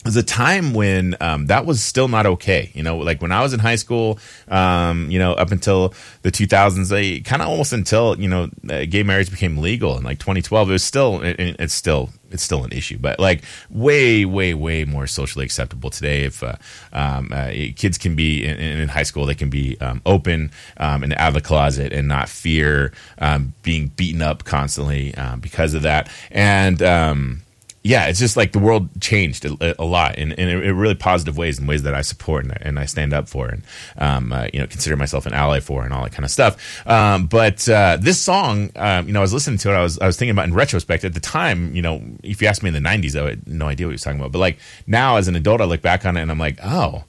was 0.04 0.16
a 0.16 0.22
time 0.22 0.74
when 0.74 1.16
um, 1.20 1.46
that 1.46 1.64
was 1.64 1.82
still 1.82 2.08
not 2.08 2.26
okay. 2.26 2.70
You 2.74 2.82
know, 2.82 2.98
like 2.98 3.22
when 3.22 3.30
I 3.32 3.42
was 3.42 3.52
in 3.52 3.60
high 3.60 3.76
school, 3.76 4.18
um, 4.48 5.10
you 5.10 5.18
know, 5.18 5.32
up 5.34 5.52
until 5.52 5.94
the 6.22 6.32
2000s, 6.32 6.90
they 6.90 7.20
kind 7.20 7.42
of 7.42 7.48
almost 7.48 7.72
until 7.72 8.18
you 8.20 8.28
know, 8.28 8.50
uh, 8.68 8.84
gay 8.88 9.02
marriage 9.02 9.30
became 9.30 9.58
legal 9.58 9.96
in 9.96 10.04
like 10.04 10.18
2012. 10.18 10.68
It 10.68 10.72
was 10.72 10.84
still, 10.84 11.22
it, 11.22 11.36
it's 11.38 11.74
still, 11.74 12.10
it's 12.30 12.42
still 12.42 12.64
an 12.64 12.72
issue, 12.72 12.98
but 12.98 13.20
like 13.20 13.42
way, 13.70 14.24
way, 14.24 14.54
way 14.54 14.84
more 14.84 15.06
socially 15.06 15.44
acceptable 15.44 15.90
today. 15.90 16.24
If 16.24 16.42
uh, 16.42 16.56
um, 16.92 17.30
uh, 17.32 17.50
kids 17.76 17.98
can 17.98 18.16
be 18.16 18.44
in, 18.44 18.58
in 18.58 18.88
high 18.88 19.02
school, 19.02 19.26
they 19.26 19.34
can 19.34 19.50
be 19.50 19.78
um, 19.80 20.02
open 20.04 20.50
um, 20.78 21.02
and 21.02 21.12
out 21.14 21.28
of 21.28 21.34
the 21.34 21.40
closet 21.40 21.92
and 21.92 22.08
not 22.08 22.28
fear 22.28 22.92
um, 23.18 23.52
being 23.62 23.88
beaten 23.88 24.22
up 24.22 24.44
constantly 24.44 25.14
because 25.40 25.74
of 25.74 25.82
that. 25.82 26.10
And 26.30 26.82
um, 26.82 27.41
yeah, 27.84 28.06
it's 28.06 28.20
just 28.20 28.36
like 28.36 28.52
the 28.52 28.60
world 28.60 28.88
changed 29.00 29.44
a, 29.44 29.80
a 29.80 29.84
lot 29.84 30.16
in, 30.16 30.32
in, 30.32 30.48
in 30.48 30.76
really 30.76 30.94
positive 30.94 31.36
ways, 31.36 31.58
in 31.58 31.66
ways 31.66 31.82
that 31.82 31.94
I 31.94 32.02
support 32.02 32.44
and, 32.44 32.56
and 32.60 32.78
I 32.78 32.84
stand 32.84 33.12
up 33.12 33.28
for, 33.28 33.48
and 33.48 33.62
um, 33.98 34.32
uh, 34.32 34.46
you 34.52 34.60
know 34.60 34.66
consider 34.68 34.96
myself 34.96 35.26
an 35.26 35.32
ally 35.32 35.58
for, 35.58 35.82
and 35.84 35.92
all 35.92 36.04
that 36.04 36.12
kind 36.12 36.24
of 36.24 36.30
stuff. 36.30 36.86
Um, 36.86 37.26
but 37.26 37.68
uh, 37.68 37.98
this 38.00 38.20
song, 38.20 38.70
um, 38.76 39.08
you 39.08 39.12
know, 39.12 39.18
I 39.18 39.22
was 39.22 39.34
listening 39.34 39.58
to 39.58 39.70
it. 39.70 39.74
I 39.74 39.82
was 39.82 39.98
I 39.98 40.06
was 40.06 40.16
thinking 40.16 40.30
about 40.30 40.46
in 40.46 40.54
retrospect 40.54 41.04
at 41.04 41.14
the 41.14 41.20
time. 41.20 41.74
You 41.74 41.82
know, 41.82 42.02
if 42.22 42.40
you 42.40 42.46
asked 42.46 42.62
me 42.62 42.68
in 42.68 42.74
the 42.74 42.88
'90s, 42.88 43.20
I 43.20 43.30
had 43.30 43.48
no 43.48 43.66
idea 43.66 43.86
what 43.86 43.90
he 43.90 43.94
was 43.94 44.02
talking 44.02 44.20
about. 44.20 44.30
But 44.30 44.38
like 44.38 44.58
now, 44.86 45.16
as 45.16 45.26
an 45.26 45.34
adult, 45.34 45.60
I 45.60 45.64
look 45.64 45.82
back 45.82 46.06
on 46.06 46.16
it 46.16 46.22
and 46.22 46.30
I'm 46.30 46.38
like, 46.38 46.58
oh. 46.62 47.04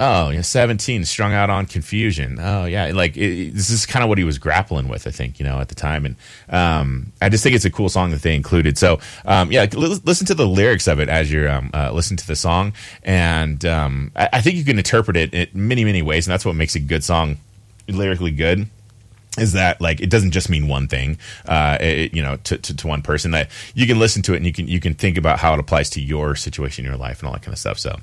Oh, 0.00 0.30
yeah, 0.30 0.42
17, 0.42 1.04
strung 1.04 1.32
out 1.32 1.50
on 1.50 1.66
confusion. 1.66 2.38
Oh, 2.40 2.66
yeah. 2.66 2.92
Like, 2.94 3.16
it, 3.16 3.52
this 3.52 3.68
is 3.68 3.84
kind 3.84 4.04
of 4.04 4.08
what 4.08 4.16
he 4.16 4.22
was 4.22 4.38
grappling 4.38 4.86
with, 4.86 5.08
I 5.08 5.10
think, 5.10 5.40
you 5.40 5.44
know, 5.44 5.58
at 5.58 5.70
the 5.70 5.74
time. 5.74 6.06
And 6.06 6.14
um, 6.48 7.12
I 7.20 7.28
just 7.28 7.42
think 7.42 7.56
it's 7.56 7.64
a 7.64 7.70
cool 7.70 7.88
song 7.88 8.12
that 8.12 8.22
they 8.22 8.36
included. 8.36 8.78
So, 8.78 9.00
um, 9.24 9.50
yeah, 9.50 9.66
l- 9.72 9.98
listen 10.04 10.24
to 10.28 10.34
the 10.34 10.46
lyrics 10.46 10.86
of 10.86 11.00
it 11.00 11.08
as 11.08 11.32
you're 11.32 11.48
um, 11.48 11.70
uh, 11.74 11.90
listening 11.90 12.18
to 12.18 12.26
the 12.28 12.36
song. 12.36 12.74
And 13.02 13.64
um, 13.64 14.12
I-, 14.14 14.28
I 14.34 14.40
think 14.40 14.54
you 14.54 14.64
can 14.64 14.78
interpret 14.78 15.16
it 15.16 15.34
in 15.34 15.48
many, 15.52 15.84
many 15.84 16.00
ways. 16.02 16.28
And 16.28 16.32
that's 16.32 16.44
what 16.44 16.54
makes 16.54 16.76
a 16.76 16.80
good 16.80 17.02
song 17.02 17.38
lyrically 17.88 18.30
good 18.30 18.68
is 19.38 19.52
that 19.52 19.80
like 19.80 20.00
it 20.00 20.10
doesn't 20.10 20.32
just 20.32 20.50
mean 20.50 20.68
one 20.68 20.88
thing 20.88 21.16
uh 21.46 21.78
it, 21.80 22.12
you 22.12 22.22
know 22.22 22.36
to, 22.44 22.58
to, 22.58 22.76
to 22.76 22.86
one 22.86 23.00
person 23.00 23.30
that 23.30 23.48
you 23.74 23.86
can 23.86 23.98
listen 23.98 24.20
to 24.20 24.34
it 24.34 24.38
and 24.38 24.46
you 24.46 24.52
can 24.52 24.68
you 24.68 24.80
can 24.80 24.92
think 24.94 25.16
about 25.16 25.38
how 25.38 25.54
it 25.54 25.60
applies 25.60 25.88
to 25.88 26.00
your 26.00 26.34
situation 26.34 26.84
in 26.84 26.90
your 26.90 26.98
life 26.98 27.20
and 27.20 27.28
all 27.28 27.32
that 27.32 27.42
kind 27.42 27.52
of 27.52 27.58
stuff 27.58 27.78
so 27.78 27.96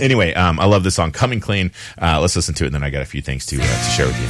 anyway 0.00 0.32
um 0.34 0.58
i 0.60 0.64
love 0.64 0.82
this 0.84 0.94
song 0.94 1.12
coming 1.12 1.40
clean. 1.40 1.70
Uh 2.00 2.20
let's 2.20 2.34
listen 2.36 2.54
to 2.54 2.64
it 2.64 2.68
and 2.68 2.74
then 2.74 2.82
i 2.82 2.90
got 2.90 3.02
a 3.02 3.06
few 3.06 3.22
things 3.22 3.46
to 3.46 3.56
uh, 3.56 3.60
to 3.62 3.90
share 3.90 4.06
with 4.06 4.20
you 4.20 4.28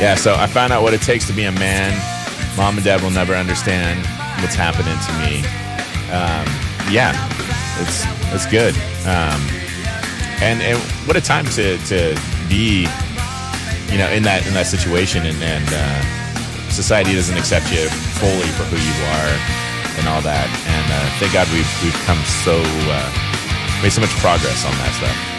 yeah 0.00 0.14
so 0.14 0.34
i 0.34 0.46
found 0.46 0.72
out 0.72 0.82
what 0.82 0.94
it 0.94 1.02
takes 1.02 1.26
to 1.26 1.32
be 1.32 1.44
a 1.44 1.52
man. 1.52 1.92
Mom 2.56 2.76
and 2.76 2.84
dad 2.84 3.00
will 3.00 3.10
never 3.10 3.34
understand 3.34 4.00
what's 4.42 4.54
happening 4.56 4.98
to 5.06 5.12
me. 5.22 5.38
Um 6.10 6.46
yeah 6.90 7.14
it's 7.80 8.04
it's 8.34 8.46
good. 8.46 8.74
Um 9.06 9.40
and 10.42 10.62
and 10.62 10.78
what 11.06 11.16
a 11.16 11.20
time 11.20 11.44
to 11.56 11.78
to 11.86 12.18
be 12.48 12.88
you 13.90 13.98
know 13.98 14.08
in 14.10 14.22
that 14.22 14.46
in 14.46 14.54
that 14.54 14.66
situation. 14.66 15.26
And 15.26 15.36
and 15.42 15.68
uh, 15.68 16.00
society 16.70 17.14
doesn't 17.14 17.36
accept 17.36 17.70
you 17.72 17.88
fully 18.18 18.48
for 18.56 18.64
who 18.70 18.78
you 18.78 18.96
are 19.18 19.32
and 19.98 20.08
all 20.08 20.22
that. 20.22 20.48
And 20.66 20.86
uh, 20.88 21.06
thank 21.18 21.32
God 21.32 21.46
we've 21.52 21.68
we've 21.82 22.00
come 22.06 22.18
so 22.42 22.62
uh, 22.88 23.10
made 23.82 23.92
so 23.92 24.00
much 24.00 24.14
progress 24.22 24.64
on 24.64 24.72
that 24.80 24.92
stuff. 24.96 25.29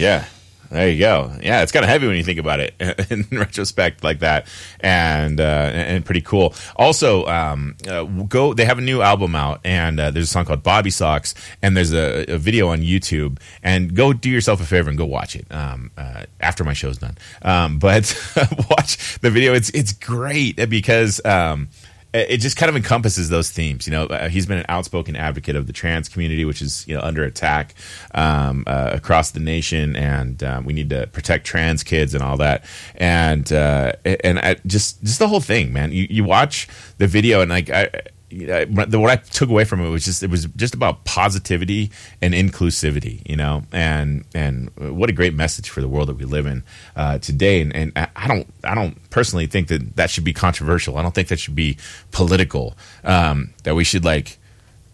Yeah. 0.00 0.24
There 0.70 0.88
you 0.88 1.00
go. 1.00 1.32
Yeah, 1.42 1.62
it's 1.62 1.72
kind 1.72 1.84
of 1.84 1.88
heavy 1.88 2.06
when 2.06 2.14
you 2.14 2.22
think 2.22 2.38
about 2.38 2.60
it 2.60 2.74
in 3.10 3.26
retrospect, 3.32 4.04
like 4.04 4.20
that, 4.20 4.46
and 4.78 5.40
uh, 5.40 5.70
and 5.74 6.04
pretty 6.04 6.20
cool. 6.20 6.54
Also, 6.76 7.26
um, 7.26 7.74
uh, 7.88 8.04
go. 8.04 8.54
They 8.54 8.64
have 8.64 8.78
a 8.78 8.80
new 8.80 9.02
album 9.02 9.34
out, 9.34 9.60
and 9.64 9.98
uh, 9.98 10.12
there's 10.12 10.26
a 10.26 10.28
song 10.28 10.44
called 10.44 10.62
"Bobby 10.62 10.90
Sox," 10.90 11.34
and 11.60 11.76
there's 11.76 11.92
a, 11.92 12.24
a 12.32 12.38
video 12.38 12.68
on 12.68 12.82
YouTube. 12.82 13.40
And 13.64 13.96
go 13.96 14.12
do 14.12 14.30
yourself 14.30 14.60
a 14.60 14.64
favor 14.64 14.88
and 14.88 14.96
go 14.96 15.04
watch 15.06 15.34
it 15.34 15.44
um, 15.50 15.90
uh, 15.96 16.26
after 16.38 16.62
my 16.62 16.72
show's 16.72 16.98
done. 16.98 17.18
Um, 17.42 17.78
but 17.80 18.16
watch 18.70 19.18
the 19.18 19.30
video. 19.30 19.54
It's 19.54 19.70
it's 19.70 19.92
great 19.92 20.54
because. 20.70 21.20
Um, 21.24 21.68
it 22.12 22.38
just 22.38 22.56
kind 22.56 22.68
of 22.68 22.76
encompasses 22.76 23.28
those 23.28 23.50
themes. 23.50 23.86
You 23.86 23.92
know, 23.92 24.06
uh, 24.06 24.28
he's 24.28 24.46
been 24.46 24.58
an 24.58 24.66
outspoken 24.68 25.16
advocate 25.16 25.56
of 25.56 25.66
the 25.66 25.72
trans 25.72 26.08
community, 26.08 26.44
which 26.44 26.60
is 26.62 26.86
you 26.88 26.94
know 26.94 27.02
under 27.02 27.24
attack 27.24 27.74
um, 28.14 28.64
uh, 28.66 28.90
across 28.92 29.30
the 29.30 29.40
nation, 29.40 29.96
and 29.96 30.42
um, 30.42 30.64
we 30.64 30.72
need 30.72 30.90
to 30.90 31.06
protect 31.08 31.46
trans 31.46 31.82
kids 31.82 32.14
and 32.14 32.22
all 32.22 32.36
that. 32.38 32.64
And 32.96 33.52
uh, 33.52 33.92
and 34.04 34.38
I, 34.38 34.56
just 34.66 35.02
just 35.02 35.18
the 35.18 35.28
whole 35.28 35.40
thing, 35.40 35.72
man. 35.72 35.92
You 35.92 36.06
you 36.10 36.24
watch 36.24 36.68
the 36.98 37.06
video 37.06 37.40
and 37.40 37.50
like 37.50 37.70
I. 37.70 37.90
you 38.30 38.46
know, 38.46 38.64
what 38.66 39.10
I 39.10 39.16
took 39.16 39.50
away 39.50 39.64
from 39.64 39.80
it 39.80 39.88
was 39.88 40.04
just 40.04 40.22
it 40.22 40.30
was 40.30 40.46
just 40.56 40.74
about 40.74 41.04
positivity 41.04 41.90
and 42.22 42.32
inclusivity, 42.32 43.28
you 43.28 43.36
know, 43.36 43.64
and 43.72 44.24
and 44.34 44.70
what 44.76 45.10
a 45.10 45.12
great 45.12 45.34
message 45.34 45.68
for 45.68 45.80
the 45.80 45.88
world 45.88 46.08
that 46.08 46.16
we 46.16 46.24
live 46.24 46.46
in 46.46 46.62
uh, 46.94 47.18
today. 47.18 47.60
And, 47.60 47.74
and 47.74 47.92
I 48.14 48.28
don't 48.28 48.46
I 48.62 48.74
don't 48.74 49.10
personally 49.10 49.46
think 49.46 49.68
that 49.68 49.96
that 49.96 50.10
should 50.10 50.24
be 50.24 50.32
controversial. 50.32 50.96
I 50.96 51.02
don't 51.02 51.14
think 51.14 51.28
that 51.28 51.40
should 51.40 51.56
be 51.56 51.76
political. 52.12 52.76
Um, 53.02 53.50
that 53.64 53.74
we 53.74 53.82
should 53.82 54.04
like, 54.04 54.38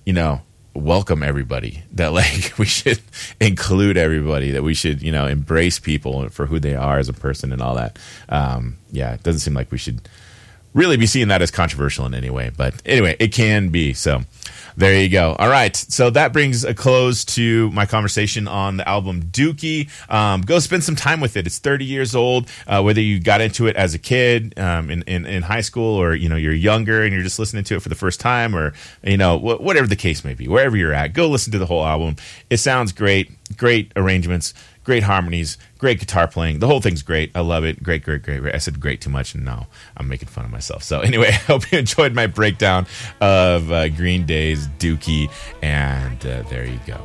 you 0.06 0.14
know, 0.14 0.40
welcome 0.74 1.22
everybody. 1.22 1.82
That 1.92 2.12
like 2.12 2.54
we 2.58 2.66
should 2.66 3.00
include 3.38 3.98
everybody. 3.98 4.50
That 4.52 4.62
we 4.62 4.72
should 4.72 5.02
you 5.02 5.12
know 5.12 5.26
embrace 5.26 5.78
people 5.78 6.28
for 6.30 6.46
who 6.46 6.58
they 6.58 6.74
are 6.74 6.98
as 6.98 7.10
a 7.10 7.14
person 7.14 7.52
and 7.52 7.60
all 7.60 7.74
that. 7.74 7.98
Um, 8.30 8.78
yeah, 8.90 9.12
it 9.12 9.22
doesn't 9.22 9.40
seem 9.40 9.54
like 9.54 9.70
we 9.70 9.78
should 9.78 10.08
really 10.76 10.98
be 10.98 11.06
seeing 11.06 11.28
that 11.28 11.42
as 11.42 11.50
controversial 11.50 12.04
in 12.06 12.14
any 12.14 12.30
way. 12.30 12.50
But 12.54 12.74
anyway, 12.84 13.16
it 13.18 13.28
can 13.28 13.70
be. 13.70 13.94
So 13.94 14.20
there 14.76 15.00
you 15.00 15.08
go. 15.08 15.34
All 15.38 15.48
right. 15.48 15.74
So 15.74 16.10
that 16.10 16.34
brings 16.34 16.62
a 16.62 16.74
close 16.74 17.24
to 17.36 17.70
my 17.70 17.86
conversation 17.86 18.46
on 18.46 18.76
the 18.76 18.86
album 18.86 19.22
Dookie. 19.22 19.88
Um, 20.12 20.42
go 20.42 20.58
spend 20.58 20.84
some 20.84 20.94
time 20.94 21.20
with 21.20 21.36
it. 21.38 21.46
It's 21.46 21.58
30 21.58 21.86
years 21.86 22.14
old. 22.14 22.50
Uh, 22.66 22.82
whether 22.82 23.00
you 23.00 23.18
got 23.18 23.40
into 23.40 23.66
it 23.66 23.76
as 23.76 23.94
a 23.94 23.98
kid 23.98 24.58
um, 24.58 24.90
in, 24.90 25.02
in, 25.02 25.24
in, 25.24 25.42
high 25.42 25.62
school 25.62 25.96
or, 25.96 26.14
you 26.14 26.28
know, 26.28 26.36
you're 26.36 26.52
younger 26.52 27.02
and 27.02 27.14
you're 27.14 27.22
just 27.22 27.38
listening 27.38 27.64
to 27.64 27.76
it 27.76 27.80
for 27.80 27.88
the 27.88 27.94
first 27.94 28.20
time 28.20 28.54
or, 28.54 28.74
you 29.02 29.16
know, 29.16 29.38
wh- 29.38 29.60
whatever 29.62 29.86
the 29.86 29.96
case 29.96 30.24
may 30.24 30.34
be, 30.34 30.46
wherever 30.46 30.76
you're 30.76 30.92
at, 30.92 31.14
go 31.14 31.26
listen 31.26 31.52
to 31.52 31.58
the 31.58 31.66
whole 31.66 31.84
album. 31.84 32.16
It 32.50 32.58
sounds 32.58 32.92
great. 32.92 33.32
Great 33.56 33.92
arrangements 33.96 34.52
great 34.86 35.02
harmonies, 35.02 35.58
great 35.78 35.98
guitar 35.98 36.28
playing. 36.28 36.60
The 36.60 36.68
whole 36.68 36.80
thing's 36.80 37.02
great. 37.02 37.32
I 37.34 37.40
love 37.40 37.64
it. 37.64 37.82
Great, 37.82 38.04
great, 38.04 38.22
great. 38.22 38.54
I 38.54 38.58
said 38.58 38.80
great 38.80 39.00
too 39.00 39.10
much, 39.10 39.34
and 39.34 39.44
now 39.44 39.66
I'm 39.96 40.06
making 40.06 40.28
fun 40.28 40.44
of 40.44 40.50
myself. 40.52 40.84
So 40.84 41.00
anyway, 41.00 41.28
I 41.30 41.32
hope 41.32 41.70
you 41.70 41.78
enjoyed 41.78 42.14
my 42.14 42.28
breakdown 42.28 42.86
of 43.20 43.70
uh, 43.70 43.88
Green 43.88 44.24
Day's 44.24 44.68
Dookie, 44.78 45.28
and 45.60 46.24
uh, 46.24 46.42
there 46.42 46.64
you 46.64 46.78
go. 46.86 47.04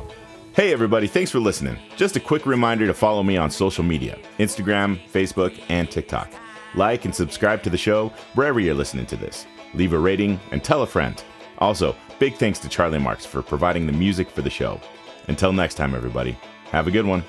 Hey, 0.54 0.72
everybody, 0.72 1.08
thanks 1.08 1.30
for 1.32 1.40
listening. 1.40 1.76
Just 1.96 2.14
a 2.14 2.20
quick 2.20 2.46
reminder 2.46 2.86
to 2.86 2.94
follow 2.94 3.24
me 3.24 3.36
on 3.36 3.50
social 3.50 3.82
media 3.82 4.16
Instagram, 4.38 5.00
Facebook, 5.10 5.60
and 5.68 5.90
TikTok. 5.90 6.30
Like 6.76 7.04
and 7.04 7.14
subscribe 7.14 7.62
to 7.64 7.70
the 7.70 7.76
show 7.76 8.12
wherever 8.34 8.60
you're 8.60 8.74
listening 8.74 9.06
to 9.06 9.16
this. 9.16 9.44
Leave 9.74 9.92
a 9.92 9.98
rating 9.98 10.38
and 10.52 10.62
tell 10.62 10.82
a 10.82 10.86
friend. 10.86 11.22
Also, 11.58 11.96
big 12.20 12.36
thanks 12.36 12.60
to 12.60 12.68
Charlie 12.68 12.98
Marks 12.98 13.26
for 13.26 13.42
providing 13.42 13.86
the 13.86 13.92
music 13.92 14.30
for 14.30 14.42
the 14.42 14.50
show. 14.50 14.80
Until 15.26 15.52
next 15.52 15.74
time, 15.74 15.94
everybody, 15.94 16.38
have 16.70 16.86
a 16.86 16.90
good 16.90 17.06
one. 17.06 17.24